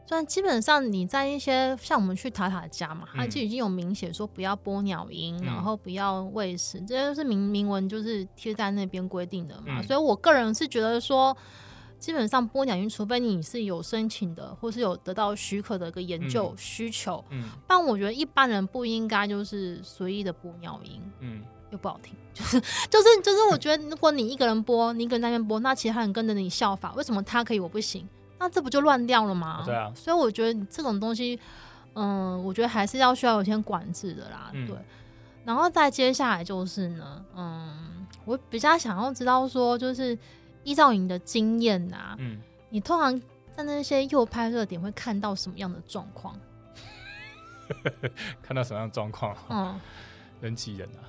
[0.07, 9.79] 虽然基本上你在一些像我们去塔塔家嘛，它就已经有明显说不要播鸟音，嗯、然后不要喂食，这些是明明文就是贴在那边规定的嘛。
[9.79, 11.35] 嗯、所以我个人是觉得说。
[11.99, 28.07] 基本上播鸟音，除非你是有申请的，或是有得到许可的一个研究需求，嗯，嗯，但我觉得一般人不应该就是随意的播鸟音，嗯，又不好听，就是就是就是，我觉得如果你一个人播，你一个人在那边播，那其他人跟着你效法，为什么他可以我不行？
[28.37, 29.63] 那这不就乱掉了吗？
[29.65, 31.39] 对啊，所以我觉得这种东西，
[31.95, 34.75] 嗯，我觉得还是要需要有些管制的啦，对。
[34.75, 34.85] 嗯、
[35.43, 40.15] 然后再接下来就是呢，嗯，我比较想要知道说，就是。
[40.67, 43.17] 依照你的经验啊，嗯，你通常
[43.53, 46.37] 在那些右拍热点会看到什么样的状况？
[48.43, 49.33] 看到什么样的状况？
[49.49, 49.79] 嗯，
[50.41, 51.07] 人挤人啊。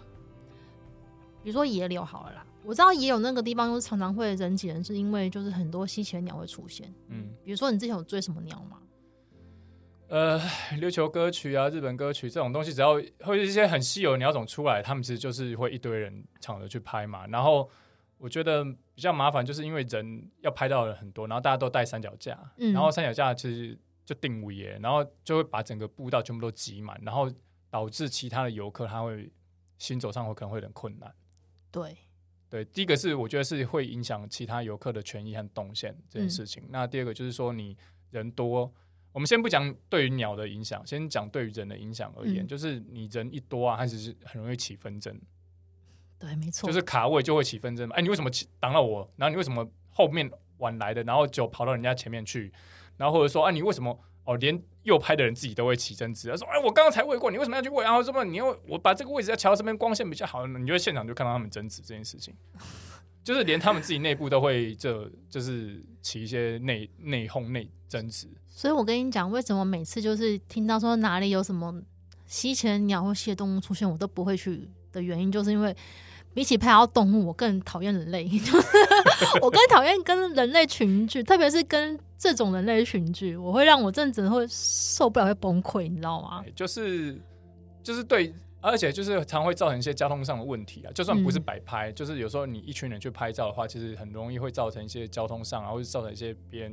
[1.42, 6.94] 比如说野柳好了啦，我知道也有那个地方，就是常常会人挤人，是因为就是很多稀奇的鸟会出现。
[7.08, 8.78] 嗯，比如说你之前有追什么鸟吗？
[10.06, 10.38] 呃，
[10.80, 12.94] 琉球歌曲啊，日本歌曲这种东西，只要
[13.24, 17.26] 会一些很稀有的鸟种出来，他们其实就是会一堆人抢着去拍嘛。
[17.26, 17.68] 然后
[18.18, 27.30] 我觉得比较麻烦，就是因为人要拍到的人很多，然后大家都带三脚架，嗯、然后三脚架其实就定位耶，然后就会把整个步道全部都挤满，然后
[27.70, 29.30] 导致其他的游客他会
[29.78, 31.14] 行走上会可能会有点困难。
[31.70, 31.96] 对
[32.50, 36.62] 对，第一个是我觉得是会影响其他游客的权益和动线这件事情。
[36.64, 37.76] 嗯、那第二个就是说你
[38.10, 38.72] 人多。
[39.10, 45.18] 我们先不讲对于鸟的影响，先讲对于人的影响而言，嗯、就是你人一多啊，它其实很容易起纷争。
[46.18, 47.88] 对，没错，就是卡位就会起纷争。
[47.90, 49.08] 哎，你为什么挡到我？
[49.16, 52.52] 然后你为什么后面晚来的，然后就跑到人家前面去？
[52.96, 56.28] 然后或者说，啊，你为什么哦，连右拍的人自己都会起争执？
[56.28, 57.84] 他说，哎，我刚刚才喂过，你为什么要去喂？
[57.84, 58.24] 然后什么？
[58.24, 62.34] 你要我把这个位置要调到这边光线比较好，你就会现场就看到他们争执这件事情。
[63.22, 68.26] 就是连他们自己内部都会就就是起一些内内讧、内争执。
[68.46, 71.82] 所以我跟你讲，为什么每次就是听到说哪里有什么
[72.26, 75.76] 稀奇的鸟或稀奇的动物出现，我都不会去的原因，就是因为
[76.38, 78.30] 比起拍到动物，我更讨厌人类。
[79.42, 86.44] 我更讨厌跟人类群聚，特别是跟这种人类群聚，我会让我真的会受不了，会崩溃，你知道吗？
[86.54, 87.20] 就是
[87.82, 90.92] 就是对，而且就是常会造成一些交通上的问题啊。
[90.94, 96.72] 就算不是摆拍，嗯、就是有时候你一群人去拍照的话，其实很容易会造成一些交通上，或者造成一些别人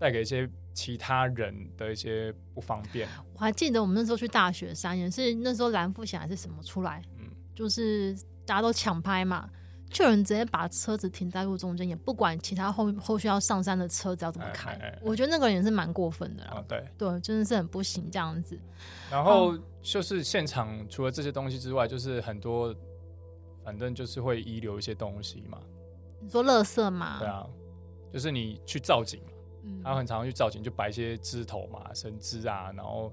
[0.00, 0.50] 带给一些。
[0.74, 8.14] 其他人的一些不方便，我还记得我们那时候去大雪山，也是那时候蓝富侠还是什么出来，嗯，就是
[8.46, 9.50] 大家都抢拍嘛，
[9.90, 18.58] 就有人直接把车子停在路中间，也不管其他后后续要上山的车子要怎么开，哎哎哎我觉得那个人也是蛮过分的啊，对对，真的是很不行这样子。
[19.10, 22.74] 然后就是现场除了这些东西之外，就是很多
[23.64, 25.58] 反正就是会遗留一些东西嘛，
[26.20, 27.18] 你说垃圾嘛？
[27.18, 27.46] 对啊，
[28.12, 29.32] 就是你去造景嘛。
[29.82, 32.70] 他很常去造景，就摆一些枝头嘛、绳枝啊。
[32.76, 33.12] 然后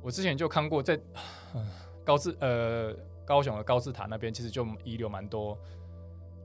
[0.00, 0.96] 我之前就看过，在
[2.04, 5.58] 高字呃高雄的高字塔那边，其实就遗留蛮多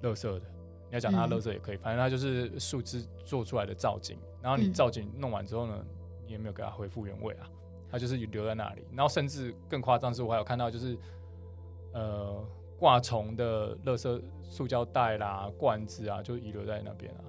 [0.02, 0.42] 垃圾的。
[0.90, 4.18] 你要讲它垃圾也可以，嗯、反正它就是树枝做出来的造景。
[4.42, 5.86] 然后你造景弄完之后呢，
[6.26, 7.48] 你也没有给它恢复原位啊，
[7.92, 8.84] 它就是留在那里。
[8.92, 10.98] 然后甚至更夸张是，我还有看到就是
[11.94, 12.44] 呃
[12.78, 17.22] 挂虫的垃圾塑胶袋啦、罐子啊，就遗留在那边啊，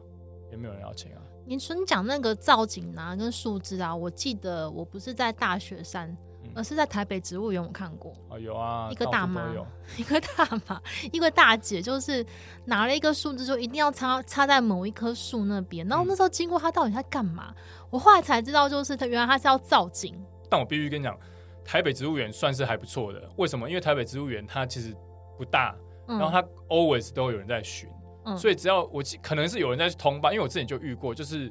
[0.51, 1.21] 也没有人要清啊。
[1.45, 6.17] 你说你讲那个造景啊，跟树枝啊，我记得我不是在大雪山，嗯、
[6.55, 8.13] 而是在台北植物园，我看过。
[8.29, 9.43] 啊，有啊，一个大妈，
[9.97, 10.81] 一个大妈，
[11.13, 12.25] 一个大姐，就是
[12.65, 15.87] 拿了一个树枝，就一定要插插在某一棵树那边。
[15.87, 17.55] 然后那时候经过，她到底在干嘛？
[17.57, 20.15] 嗯、我后来才知道，就是她原来她是要造景。
[20.49, 21.19] 但我必须跟你讲，
[21.65, 23.29] 台北植物园算是还不错的。
[23.37, 23.69] 为什么？
[23.69, 24.95] 因为台北植物园它其实
[25.39, 25.75] 不大，
[26.09, 27.89] 嗯、然后它 always 都有人在巡。
[28.25, 31.51] 嗯、所以只要我可能是有人在通报，因为我之前就遇过，就是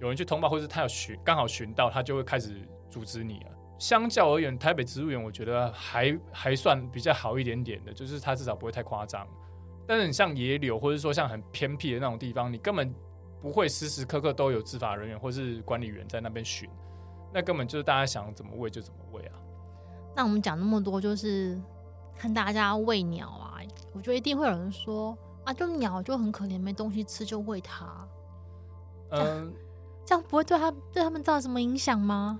[0.00, 3.50] 有人去通报，或者是他要巡，刚好巡到，他就会开始阻止你了。
[3.80, 9.26] 相较而言，台北植物园我觉得还还算比较好一点点的，就是它至少不会太夸张。
[9.86, 12.94] 但是你像野柳，或者说像很偏僻的那种地方，你根本
[13.40, 16.68] 不会时时刻刻都有执法人员或是管理员在那边巡，
[17.32, 19.34] 那根本就是大家想怎么喂就怎么喂啊。
[20.14, 21.60] 那我们讲那么多，就是
[22.16, 23.58] 看大家喂鸟啊，
[23.92, 25.16] 我觉得一定会有人说。
[25.42, 28.06] 啊，就鸟就很可怜，没东西吃就喂它。
[29.08, 29.50] 嗯，
[30.04, 32.38] 这样不会对它对他们造成什么影响吗？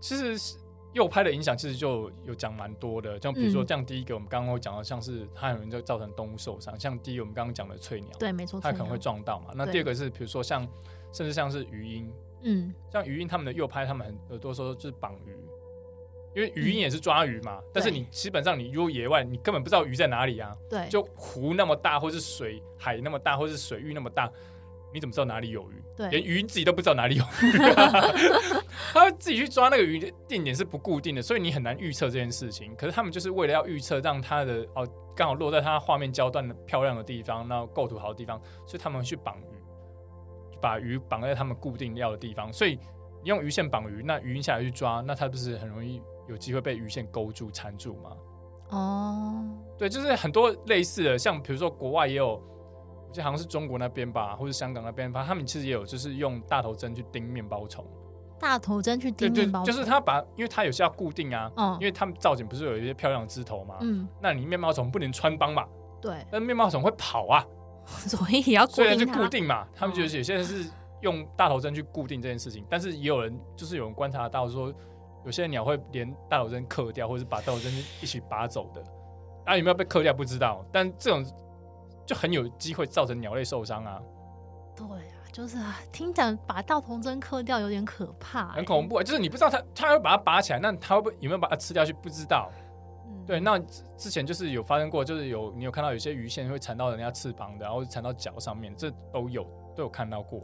[0.00, 0.58] 其实
[0.98, 9.52] 诱拍的影响其实就有讲蛮多的，像比如说，这样第一个我们刚刚会讲到，像是它可能就造成动物受伤，像第一个我们刚刚讲的翠鸟，对，没错，它可能会撞到嘛。
[9.54, 10.66] 那第二个是比如说像
[11.12, 15.36] 甚至像是鱼鹰，嗯，像鱼鹰他们的右拍，他们很很多时候就是绑鱼。
[16.34, 20.54] 因为鱼鹰也是抓鱼嘛，嗯、但是你基本上你如果野外，你根本不知道鱼在哪里啊。
[20.68, 24.30] 对，就湖那么大，或是水海那么大，或是水域那么大，
[24.92, 25.82] 你怎么知道哪里有鱼？
[25.96, 27.52] 对，连鱼自己都不知道哪里有鱼，
[28.92, 32.74] 他会自己去抓那个鱼的定点是不固定的，所以你很难预测这件事情。
[32.76, 39.62] 可是他们就是为了要预测，让它的哦刚好落在它画面焦段的漂亮的地方，然后构图好的地方，所以他们会去绑鱼，
[40.60, 42.52] 把鱼绑在他们固定要的地方。
[42.52, 42.78] 所以
[43.22, 46.00] 你用鱼线绑鱼，那鱼鹰下来去抓，那它不是很容易？
[46.28, 48.10] 有机会被鱼线勾住缠住吗？
[48.68, 49.44] 哦，
[49.78, 52.38] 对，就是很多类似的，像比如说国外也有，
[53.08, 57.84] 我记得好像是中国那边吧，或者香港那边，反正他们其实也有，就是用大头针去钉面包虫。
[58.38, 65.66] 大头针去钉面包虫，就是他把，因为他有些要固定啊，嗯，因为他们造景不是有一些漂亮的枝头嘛，嗯，那你面包虫不能穿帮嘛，
[66.00, 67.44] 对，那面包虫会跑啊，
[67.86, 69.66] 所以也要固定，所以就固定嘛。
[69.74, 74.72] 他们觉得有些人是用大头针去固定这件事情，但是也有人就是有人观察到说，
[75.24, 78.84] 有些鸟会连大头针刻掉，或者是把大头针一起拔走的。
[79.46, 81.24] 啊，有没有被刻掉不知道，但这种
[82.08, 84.00] 就很有机会造成鸟类受伤啊。
[84.74, 89.02] 对啊，就是啊，听讲把大童针磕掉有点可怕，很恐怖啊。
[89.02, 91.92] 就是你不知道它，它会把它拔起来，那它会不会有没有把它吃掉去？
[91.92, 92.50] 不知道。
[93.06, 93.58] 嗯、对，那
[93.98, 99.44] 之前就是有发生过，就是有你有看到有些鱼线会缠到人家翅膀的，然后缠到脚上面，这都有
[99.76, 100.40] 都有看到过。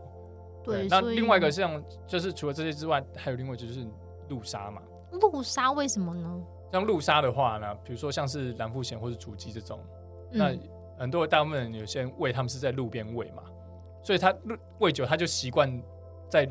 [0.63, 3.87] 对，那另外一个像就是除了这些之外，还有另外就是
[4.29, 4.83] 陆鲨嘛。
[5.13, 6.43] 陆鲨为什么呢？
[6.73, 9.79] 像陆鲨的话呢，比如说像是蓝腹鹇或者竹鸡这种，
[10.33, 10.53] 嗯、那
[10.99, 13.43] 很多大部分人有些人喂他们是在路边喂嘛，
[14.03, 14.35] 所以他
[14.79, 15.83] 喂久他就习惯
[16.29, 16.49] 在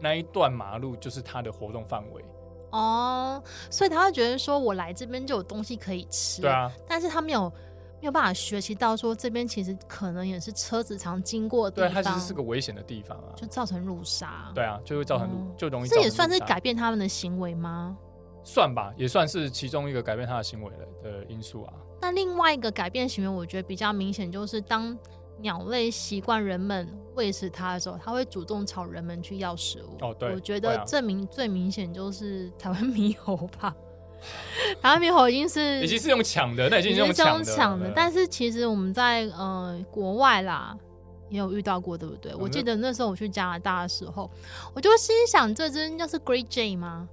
[0.00, 2.24] 那一段马路就是他的活动范围。
[2.70, 7.52] 哦，所以他会觉得说我来这边就有东西可以吃，对啊，但是他没有。
[7.98, 14.52] 没有办法学习到说这边其实可能也是车子常经过的地方，对，它其实是个危险的地方啊，就造成路杀。
[14.54, 15.88] 对啊，就会造成路，嗯、就容易。
[15.88, 17.96] 这也算是改变他们的行为吗？
[18.46, 20.70] 算吧，也算是其中一个改变他的行为
[21.02, 21.72] 的的因素啊。
[22.00, 24.96] 那另外一个改变行为，我觉得比较明显，就是当
[25.40, 29.96] 鸟类习惯人们喂食它的时候，它会主动朝人们去要食物。
[30.00, 33.74] 哦，对，我觉得证明最明显就是台湾猕猴吧。
[34.80, 37.90] 台湾猕猴已经是 已经是用抢的，那已经是用抢的。
[37.96, 40.78] 但是其实我们在呃国外啦
[41.28, 42.30] 也有遇到过，对不对？
[42.32, 44.30] 嗯、我记得那时候我去加拿大的时候，
[44.72, 47.08] 我就心想，这只应该是 Great Jay 吗？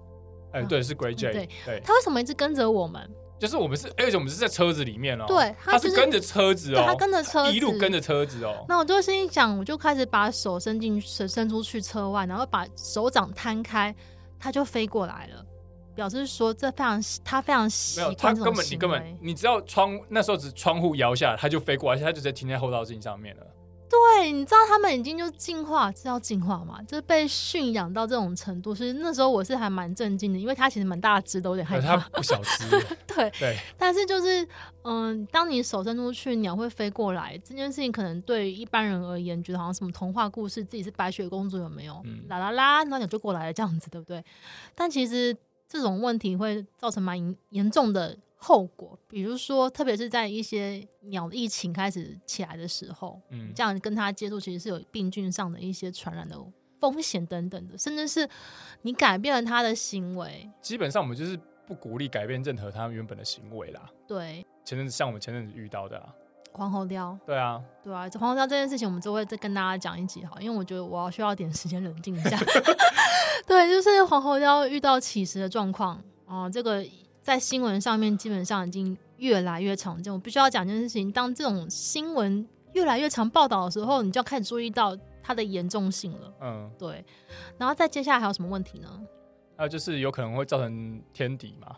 [0.54, 1.34] 哎、欸，对，是 Great Jay。
[1.34, 3.10] 对，对，他为什么一直跟着我们？
[3.40, 5.28] 就是我们是，而且我们是在车子里面哦、喔。
[5.28, 8.66] 对，他、就是、跟着车子哦、喔，他跟着车子，一路跟着车子哦、喔。
[8.70, 13.94] 那我就心想，我就开始把手伸进伸伸出去车外，然后把手掌摊开，
[14.40, 15.46] 他就飞过来了。
[15.94, 23.44] 表示说，这非常他非常习惯这种本你根本你只要窗那时候只窗户摇下来，他就飞过来，而且他就直接停在后照镜上面了。
[23.94, 26.82] 对，你知道他们已经就进化，知道进化嘛？
[26.82, 31.96] 就是被驯养到这种程度，所以那时候我是还蛮震惊的，因为它其实蛮大只，都有点害怕。
[31.98, 32.70] 它不小只。
[33.06, 33.56] 对对。
[33.78, 34.48] 但是就是
[34.84, 42.02] 嗯，当你手伸出去，鸟会飞过来，这件事情可能对一般人而言，觉得好像什么童话故事，自己是白雪公主有没有？
[42.06, 42.24] 嗯。
[42.28, 44.24] 啦啦啦，那鸟就过来了，这样子对不对？
[44.74, 45.38] 但其实。
[45.66, 56.38] 这种问题会造成蛮严重的后果，比如说，特别是在一些鸟疫情开始起来的时候，嗯，这样跟它接触，其实是有病菌上的一些传染的
[56.80, 58.30] 风险等等的，甚至是
[58.82, 60.50] 你改变了它的行为。
[60.62, 63.90] 基本上，我们就是不鼓励改变任何它原本的行为啦。
[64.06, 66.14] 对，前阵子像我们前阵子遇到的啊。
[66.56, 72.38] 黄喉貂，对啊，对啊，黄喉貂这件事情，我们就会再跟大家讲一集哈，因为我觉得我要需要点时间冷静一下。
[73.48, 76.86] 对，就是黄喉貂遇到起食的状况啊，这个
[77.24, 80.12] 在新闻上面基本上已经越来越常见。
[80.12, 86.34] 我必须要讲一件事情，当这种新闻越来越常报道的时候，你就要开始注意到它的严重性了。
[86.42, 87.04] 嗯，对。
[87.58, 89.02] 然后再接下来还有什么问题呢？
[89.56, 91.76] 还有就是有可能会造成天敌嘛。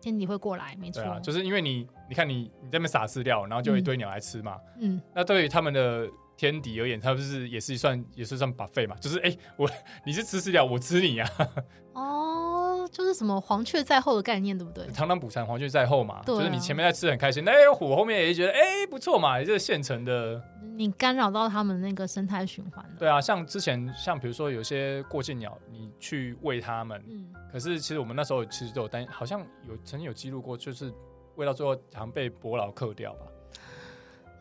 [0.00, 4.56] 天敌会过来，没错、啊，就是因为你，你看你你在那边撒饲料，然后就有一堆鸟来吃嘛。
[4.80, 9.68] 嗯，那对于他们的天敌而言，它不是也是算也是算 buffet 嘛，就是哎、欸，我
[10.06, 11.48] 你是吃饲料，我吃你呀、啊。
[11.94, 12.57] 哦，
[12.88, 14.86] 就是什么黄雀在后的概念，对不对？
[14.88, 16.20] 螳螂捕蝉，黄雀在后嘛。
[16.24, 20.42] 对、啊，就是你前面在吃很开心，那虎后面也觉得哎、欸、不错嘛，也是现成的。
[20.76, 22.90] 你干扰到他们那个生态循环了。
[22.98, 30.92] 对啊，像之前像比如说有些过境鸟，你去喂它们，嗯，可是其实我们那时候其实都有担心，好像有曾经有记录过，就是
[31.34, 33.26] 喂到最后好像被伯劳克掉吧。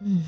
[0.02, 0.24] 嗯，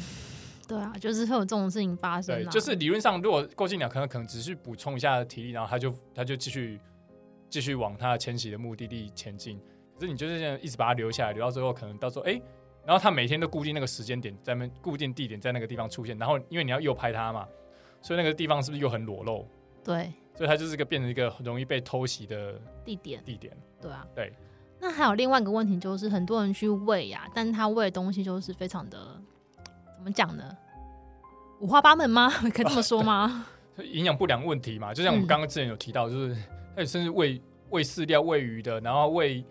[0.68, 2.36] 对啊，就是会有这种事情发生。
[2.36, 6.80] 对，就是理论上，如果过境鸟可能可能只是补充一下体力，然后它就它就继续
[7.50, 9.60] 继续往他迁徙的目的地前进。
[9.96, 12.34] 可是你就是这样一直把它留下来，留到最后可能到时候哎。
[12.34, 12.42] 欸
[12.86, 16.18] 然后他每天都固定那个时间点，在那固定地点在那个地方出现。
[16.18, 17.46] 然后因为你要诱拍他嘛，
[18.02, 19.46] 所以那个地方是不是又很裸露？
[19.84, 23.22] 对，所以它就是一个变成一个很容易被偷袭的地点。
[23.24, 24.34] 地点，对啊，对。
[24.80, 29.22] 那还有另外一个问题，就是很多人去喂呀、啊，但是他喂的东西就是非常的
[29.96, 30.58] 怎么讲呢？
[31.60, 32.30] 五花八门吗？
[32.50, 33.46] 可以这么说吗？
[33.84, 36.36] 营养不良问题嘛，就像我们刚刚之前有提到，就是
[36.76, 39.44] 他甚至喂喂饲料、喂鱼的，然后喂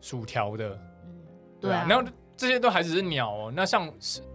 [0.00, 1.14] 薯条的，嗯，
[1.60, 2.08] 对啊，然后。
[2.38, 3.90] 这些都还只是鸟哦，那像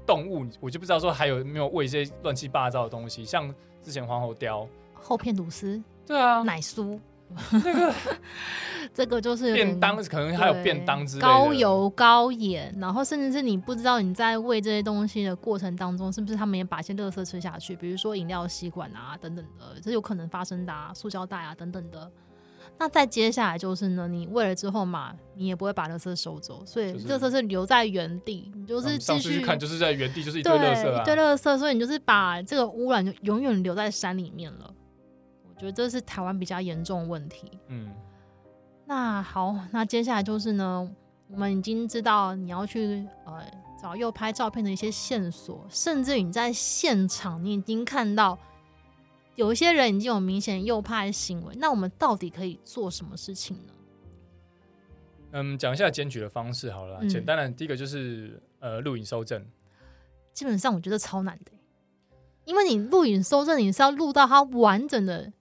[0.07, 6.99] 动物，我就不知道说还有没有喂一些乱七八糟的东西，像之前黄喉貂厚片吐司，对啊，奶酥，
[7.63, 7.93] 那个
[8.93, 22.11] 这个就是便当，可能还有便当之类高油高盐，然后甚至是你不知道你在喂这些东西的过程当中，是不是他们也把一些垃圾吃下去，比如说饮料吸管啊等等的，这有可能发生的啊，塑胶袋啊等等的。
[22.79, 34.73] 那再接下来就是呢，你喂了之后嘛，你也不会把垃圾收走，所以垃圾是留在原地，你就是继续去看，就是在原地就是一堆垃圾，啊，一堆垃圾，所以你就是把这个污染就永远留在山里面了。
[35.61, 37.51] 我觉得这是台湾比较严重的问题。
[37.67, 37.93] 嗯，
[38.87, 40.91] 那好，那接下来就是呢，
[41.27, 43.45] 我们已经知道你要去呃
[43.79, 48.35] 找右拍照片的一些线索，甚至你在现场你已经看到。
[49.35, 53.73] 有一些人已经有明显诱拍行为，那我们到底可以做什么事情呢？
[55.31, 56.99] 嗯，讲一下检举的方式好了。
[57.01, 59.43] 嗯、简单的，第一个就是呃录影收证。
[60.33, 61.51] 基本上我觉得超难的，
[62.43, 65.31] 因为你录影收证，你是要录到它完整的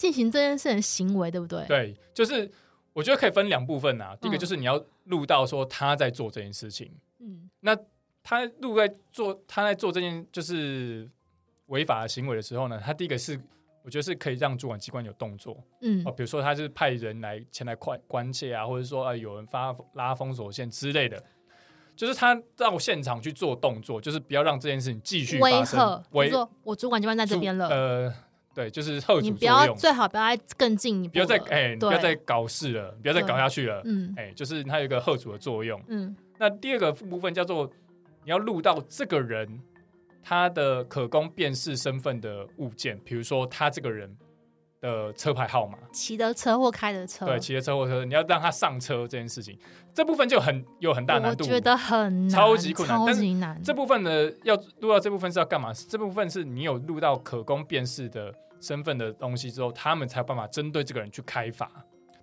[0.00, 1.64] 进行这件事的行为，对不对？
[1.66, 2.50] 对，就是
[2.92, 4.16] 我觉得可以分两部分啊。
[4.20, 7.76] 第一个就是你要录到说他在做这件事情，嗯，那
[8.22, 11.08] 他录在做他在做这件就是。
[11.70, 13.40] 违法的行为的时候呢，他第一个是
[13.84, 21.22] 我觉得是可以让主管机关有动作，嗯，哦，比如说他是派人来前来快关切啊，或者说啊有人发拉封锁线之类的，
[21.94, 26.02] 就是他到现场去做动作，就是不要让这件事情继续发生。
[26.10, 28.14] 威吓，说我主管机关在这边了，呃，
[28.54, 29.24] 对，就是后主作用。
[29.24, 36.14] 你不要最好不要再更进一步，不要再哎，不要再搞事了，不要再搞下去了，嗯，哎、欸，就是它有一个后主的作用，嗯。
[36.38, 37.70] 那第二个部分叫做
[38.24, 39.60] 你要录到这个人。
[40.22, 44.14] 他的可供辨识身份的物件，比如说他这个人
[44.80, 49.58] 的车牌号码，骑的车或开的车，对，骑的车或车，你要让他上车这件事情，
[49.94, 53.62] 这部分就很有很大难度，我觉得很难，超级困难，超级难。
[53.62, 55.72] 这部分呢，要录到这部分是要干嘛？
[55.72, 61.70] 这部分是你有录到可供辨识的身份的东西之后，他们才有办法针对这个人去开罚。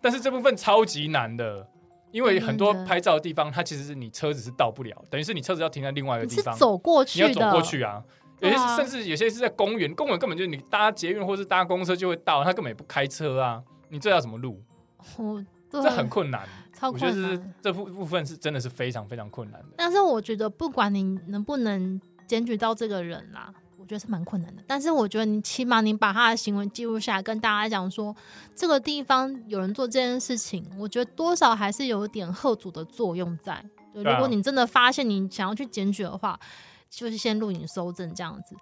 [0.01, 1.67] 但是这部分超级难的。
[2.09, 8.01] 因为很多拍照的地方，它其实是你车子是到不了，等于是你车子要停在另外一个地方，走过去，你要走过去啊。
[8.39, 13.61] 有些甚至有些是在公园，公园根本就是你搭捷运或是搭公车就会到，他根本也不开车啊。
[13.89, 14.61] 你这要怎么录？
[15.17, 17.09] 哦，这很困难，超困难。
[17.09, 19.67] 我觉得这部部分是真的是非常非常困难的。
[19.77, 23.53] 但是我觉得不管你能不能检举到这个人啦。
[23.79, 28.13] 我觉得是蛮困难的，但是我觉得你起码你把他的行为记录下来，跟大家讲说
[28.53, 33.63] 这个地方有人做这件事情，我觉得多少还是有点贺阻的作用在。
[33.93, 36.37] 对，如果你真的发现你想要去检举的话，
[36.89, 38.55] 就是先录影搜证这样子。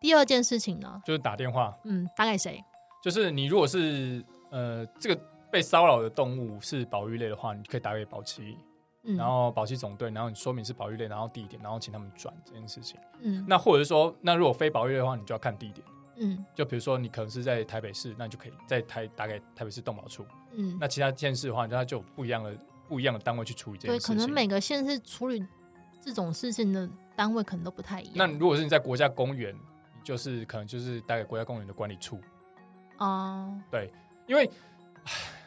[0.00, 2.62] 第二件事情呢，就是打电话，嗯，打给谁？
[3.02, 5.20] 就是你如果是呃这个
[5.50, 8.56] 被骚扰的动物是保育类的话，你可以打给保期。
[9.04, 12.96] 然后保期总队，然后你说明是保育类，然后地点，然后请他们转这件事情。
[13.20, 15.84] 嗯，那或者是说，那如果非保育类的话，你就要看地点。
[16.18, 20.24] 嗯，就比如说你可能是在台北市，那你就可以在台打给台北市动保处。
[20.52, 22.56] 嗯，那其他县市的话，那就有不一样的
[22.86, 24.14] 不一样的单位去处理这件事情。
[24.14, 25.44] 对，可能每个县市处理
[26.00, 28.14] 这种事情的单位可能都不太一样。
[28.16, 29.54] 那如果是你在国家公园，
[30.02, 32.20] 就是可能就是打给国家公园的管理处。
[32.98, 33.92] 哦，对，
[34.26, 34.50] 因为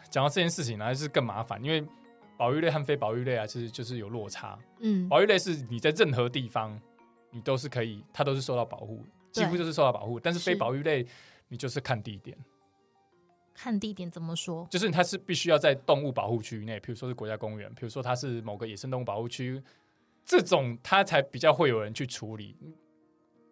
[0.09, 1.86] 讲到这件事情呢，还是更麻烦，因为。
[2.38, 4.59] 保育类和非保育类啊，其实就是有落差。
[4.82, 6.78] 嗯，保育类是你在任何地方，
[7.32, 9.01] 你都是可以，它都是受到保护，
[9.32, 10.20] 几乎就是受到保护。
[10.20, 11.07] 但是非保育类，
[11.47, 12.38] 你就是看地点。
[13.53, 14.68] 看地点怎么说？
[14.70, 19.63] 就是它是必须要在动物保护区内，比如说是国家公园，比如说它是某个野生动物保护区，
[20.26, 22.57] 这种它才比较会有人去处理。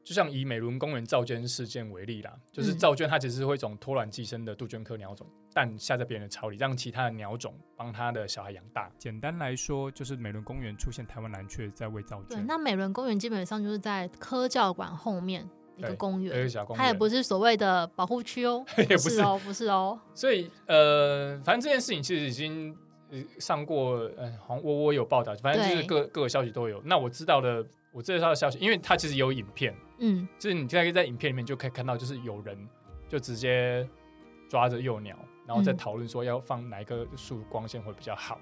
[0.03, 8.91] 就像以美仑公园噪鹃事件为例啦，就是噪鹃它其实是会一种托卵寄生的杜鹃科鸟种，但下在别人的巢里，让其他的鸟种帮它的小孩养大。
[8.97, 12.37] 简单来说，就是美仑公园出现台湾蓝雀在喂噪鹃。
[12.37, 19.97] 对，那美仑公园基本上就是在科教馆后面一个公园，它也不是所谓的保护区哦， 也不是哦，不是哦。
[20.13, 22.77] 所以呃，反正这件事情其实已经
[23.39, 26.81] 上过，呃，好像我我有报道，反正就是各各个消息都有。
[26.85, 27.65] 那我知道的。
[27.95, 32.57] 我知道的消息，因为它其实有影片，嗯，就是你现在可以在影片里面就可以看到，就是有人
[33.07, 33.87] 就直接
[34.49, 38.39] 抓着幼鸟，然后再讨论说要放哪一棵树光线会比较好。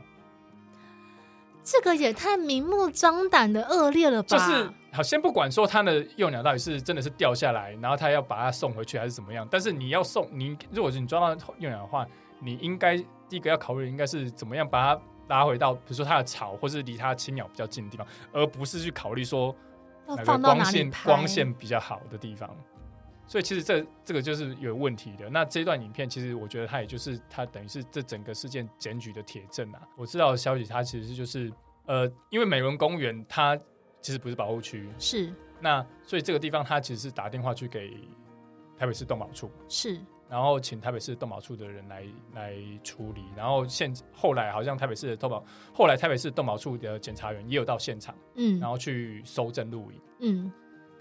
[1.62, 4.30] 这个也太明目张胆的恶劣了吧？
[4.30, 12.08] 就是好，先不管说他的幼鸟到底是真的是掉下来，然后他要把它送回去还是怎么样，但是你要送你，如果是你抓到幼鸟的话，
[12.42, 12.98] 你应该
[13.30, 15.02] 第一个要考虑应该是怎么样把它。
[15.28, 19.56] 拉回到比如说它的巢，或是离它青鸟比较近的地方，而不是去考虑说
[20.06, 22.54] 哪个光线光线比较好的地方。
[23.26, 25.30] 所以其实这这个就是有问题的。
[25.30, 29.80] 那这段影片其实我觉得它也就是它等于是这整个事件检举的铁证啊。
[29.96, 31.50] 我知道的消息，它其实是就是
[31.86, 33.56] 呃，因为美仑公园它
[34.02, 37.98] 其实不是保护区，是那所以这个地方它其实是打电话去给
[38.78, 39.98] 台北市动保处，是。
[40.32, 42.56] 然后请台北市动保处的人来来
[42.86, 50.52] 处理，然后现后来好像台北市的动保，后来台北市动保处的检察员也有到现场，嗯，然后去搜证录影，嗯，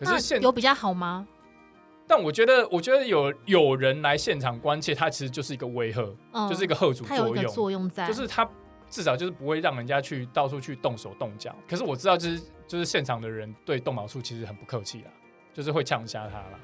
[0.01, 1.29] 可是现有比较好吗？
[2.09, 6.03] 但我觉得，我觉得有有人来现场关切，它其实就是一个威吓，
[6.33, 7.47] 嗯，就是一个吓阻作用。
[7.55, 8.45] 作用在，就是他
[8.89, 11.55] 至少就是不会让人家去到处去动手动脚。
[11.69, 15.11] 可是我知道，就是就是现场的人对动保处其实很不客气啦，
[15.55, 16.59] 就是会呛瞎他啦。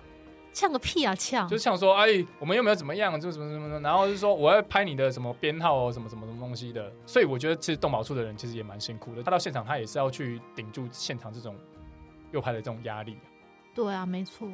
[0.57, 1.15] 呛个屁啊！
[1.15, 6.91] 呛，就是呛说，哎，我们又没有怎么样，就什么什么的，然后就是说我要拍你的什么编号哦，什么什么什么东西的。
[7.05, 9.23] 所以我觉得，其实动保处的人其实也蛮辛苦的。
[9.23, 11.55] 他到现场，他也是要去顶住现场这种
[12.33, 13.19] 又拍的这种压力。
[13.75, 14.49] 对啊，没错。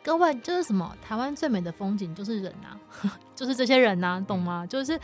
[0.00, 0.96] 各位，就是什么？
[1.02, 2.78] 台湾最美的风景就是人啊，
[3.34, 4.62] 就是这些人啊，懂吗？
[4.64, 4.96] 嗯、就是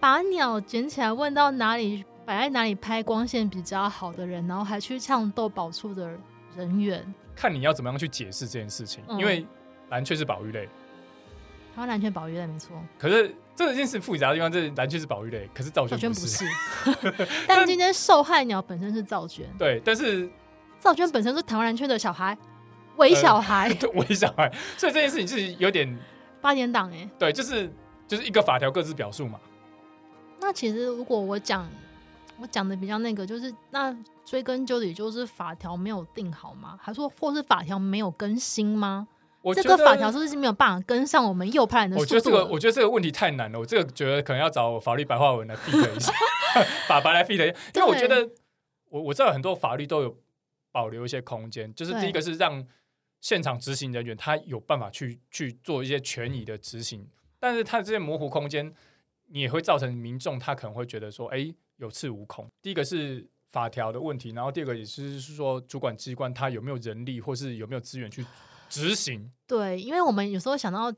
[0.00, 6.10] 把鸟捡起来，问到哪里摆在哪里拍光线比较好的人，然后还去呛动保处的
[6.56, 7.14] 人员。
[7.36, 9.46] 看你要怎么样去解释这件事情，嗯、因为
[9.90, 10.66] 蓝雀是保育类，
[11.74, 12.76] 台湾蓝雀保育类没错。
[12.98, 16.44] 可是这件事复杂的地方，这蓝雀是保育类，可是赵娟不是。
[17.46, 20.28] 但今天受害鸟本身是赵娟，对，但是
[20.80, 22.36] 赵娟本身是台湾蓝雀的小孩。
[22.96, 25.86] 伪小孩，伪、呃、 小孩，所以这件事情是有点
[26.40, 27.70] 八点档哎，对，就是
[28.08, 29.38] 就是一个法条各自表述嘛。
[30.40, 31.68] 那其实如果我讲
[32.40, 36.78] 我讲的比较那个，就是那追根究底，就是法条没有定好吗？
[36.80, 39.06] 还说或是法条没有更新吗？
[39.46, 42.04] 我这个法条是不是没有办法跟上我们右派人的速度？
[42.04, 46.12] 我觉得这个我觉得这个问题太难了，我这个觉得可能要找法律白话文来 fit 一下，
[46.88, 47.44] 法白来 fit 一下，
[47.74, 48.28] 因为我觉得
[48.88, 50.16] 我我知道很多法律都有
[50.72, 52.66] 保留一些空间，就是第一个是让。
[53.18, 57.08] 现场执行人员他有办法去去做一些权益的执行，
[57.40, 58.72] 但是他这些模糊空间，
[59.28, 62.48] 你也会造成民众他可能会觉得说，哎，有恃无恐。
[62.62, 68.24] 第一个是法条的问题，然后第二个也是说主管机关他有没有人力或是有没有资源去
[68.68, 69.30] 执行。
[69.46, 70.92] 对，因为我们有时候想到。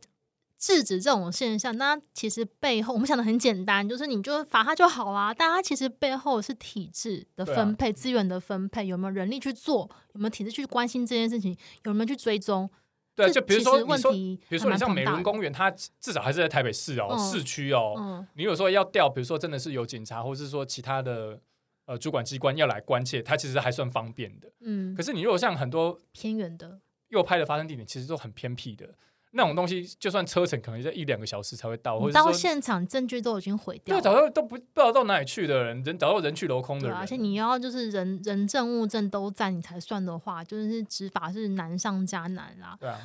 [0.60, 5.32] 制止这种现象，那其实背后我们想的很简单，就是你就罚他就好啦。
[5.32, 12.68] 但他其实背后是体制的分配、资源的分配，有没有人力去做，有没有体制去关心这件事情，有没有去追踪？
[13.14, 17.94] 对，就比如说问题，比如说你像美仑公园，它至少还是在台北市哦，嗯、市区哦。
[17.96, 21.38] 嗯、你有时候要调，比如说真的是有警察，或者是说其他的
[21.86, 24.50] 呃主管机关要来关切，它其实还算方便的。
[24.62, 24.92] 嗯。
[24.96, 28.88] 可是你如果像很多偏远的诱拍的发生地点，其实都很偏僻的。
[29.32, 42.74] 那种东西，就算车程可能在一两个小时才会到，或者到现场证据都已经毁掉了，对，找到都不不知道到哪里去的人，人找到人去楼空的人，而且你要就是人人证物证都在你才算的话，就是执法是难上加难啦。
[42.80, 42.98] 对啊。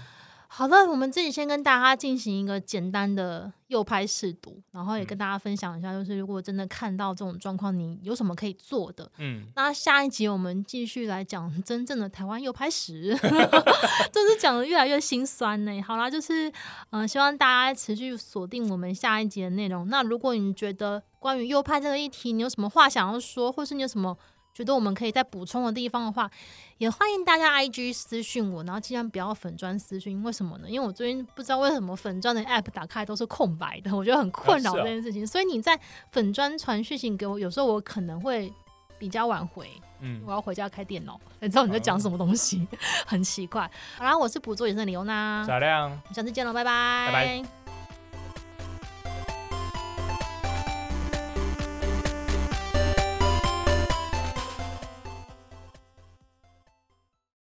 [0.55, 9.11] 好的，我们自己先跟大家进行一个简单的右拍试读，然后也跟大家分享一下，就是如果真的看到这种状况，你有什么可以做的？
[9.17, 13.17] 嗯，那下一集我们继续来讲真正的台湾右拍史，
[14.13, 15.81] 真是讲的越来越心酸呢。
[15.81, 16.47] 好啦，就是
[16.91, 19.87] 嗯、呃，希望大家持续锁定我们下一集的内容。
[19.87, 24.15] 那如果你觉得关于右拍这个议题，你有什么话想要说，或是你有什么？
[24.53, 26.29] 觉得我们可以再补充的地方的话，
[26.77, 30.21] 也欢迎大家 IG 私讯我，然后尽量不要粉砖私讯。
[30.23, 30.69] 为什么呢？
[30.69, 35.25] 因为我最近不知道为什么粉砖的 App 打开都是空白的，我觉得很困扰这件事情。
[35.25, 35.79] 所以你在
[36.11, 38.53] 粉砖传讯息给我，有时候我可能会
[38.99, 39.69] 比较晚回。
[40.05, 42.77] 嗯，我要回家开电脑，你知道你在讲什么东西，嗯、
[43.07, 43.69] 很奇怪。
[43.97, 47.62] 好啦，我是捕捉野生的李欧娜，小亮，下次见了，拜拜，拜拜。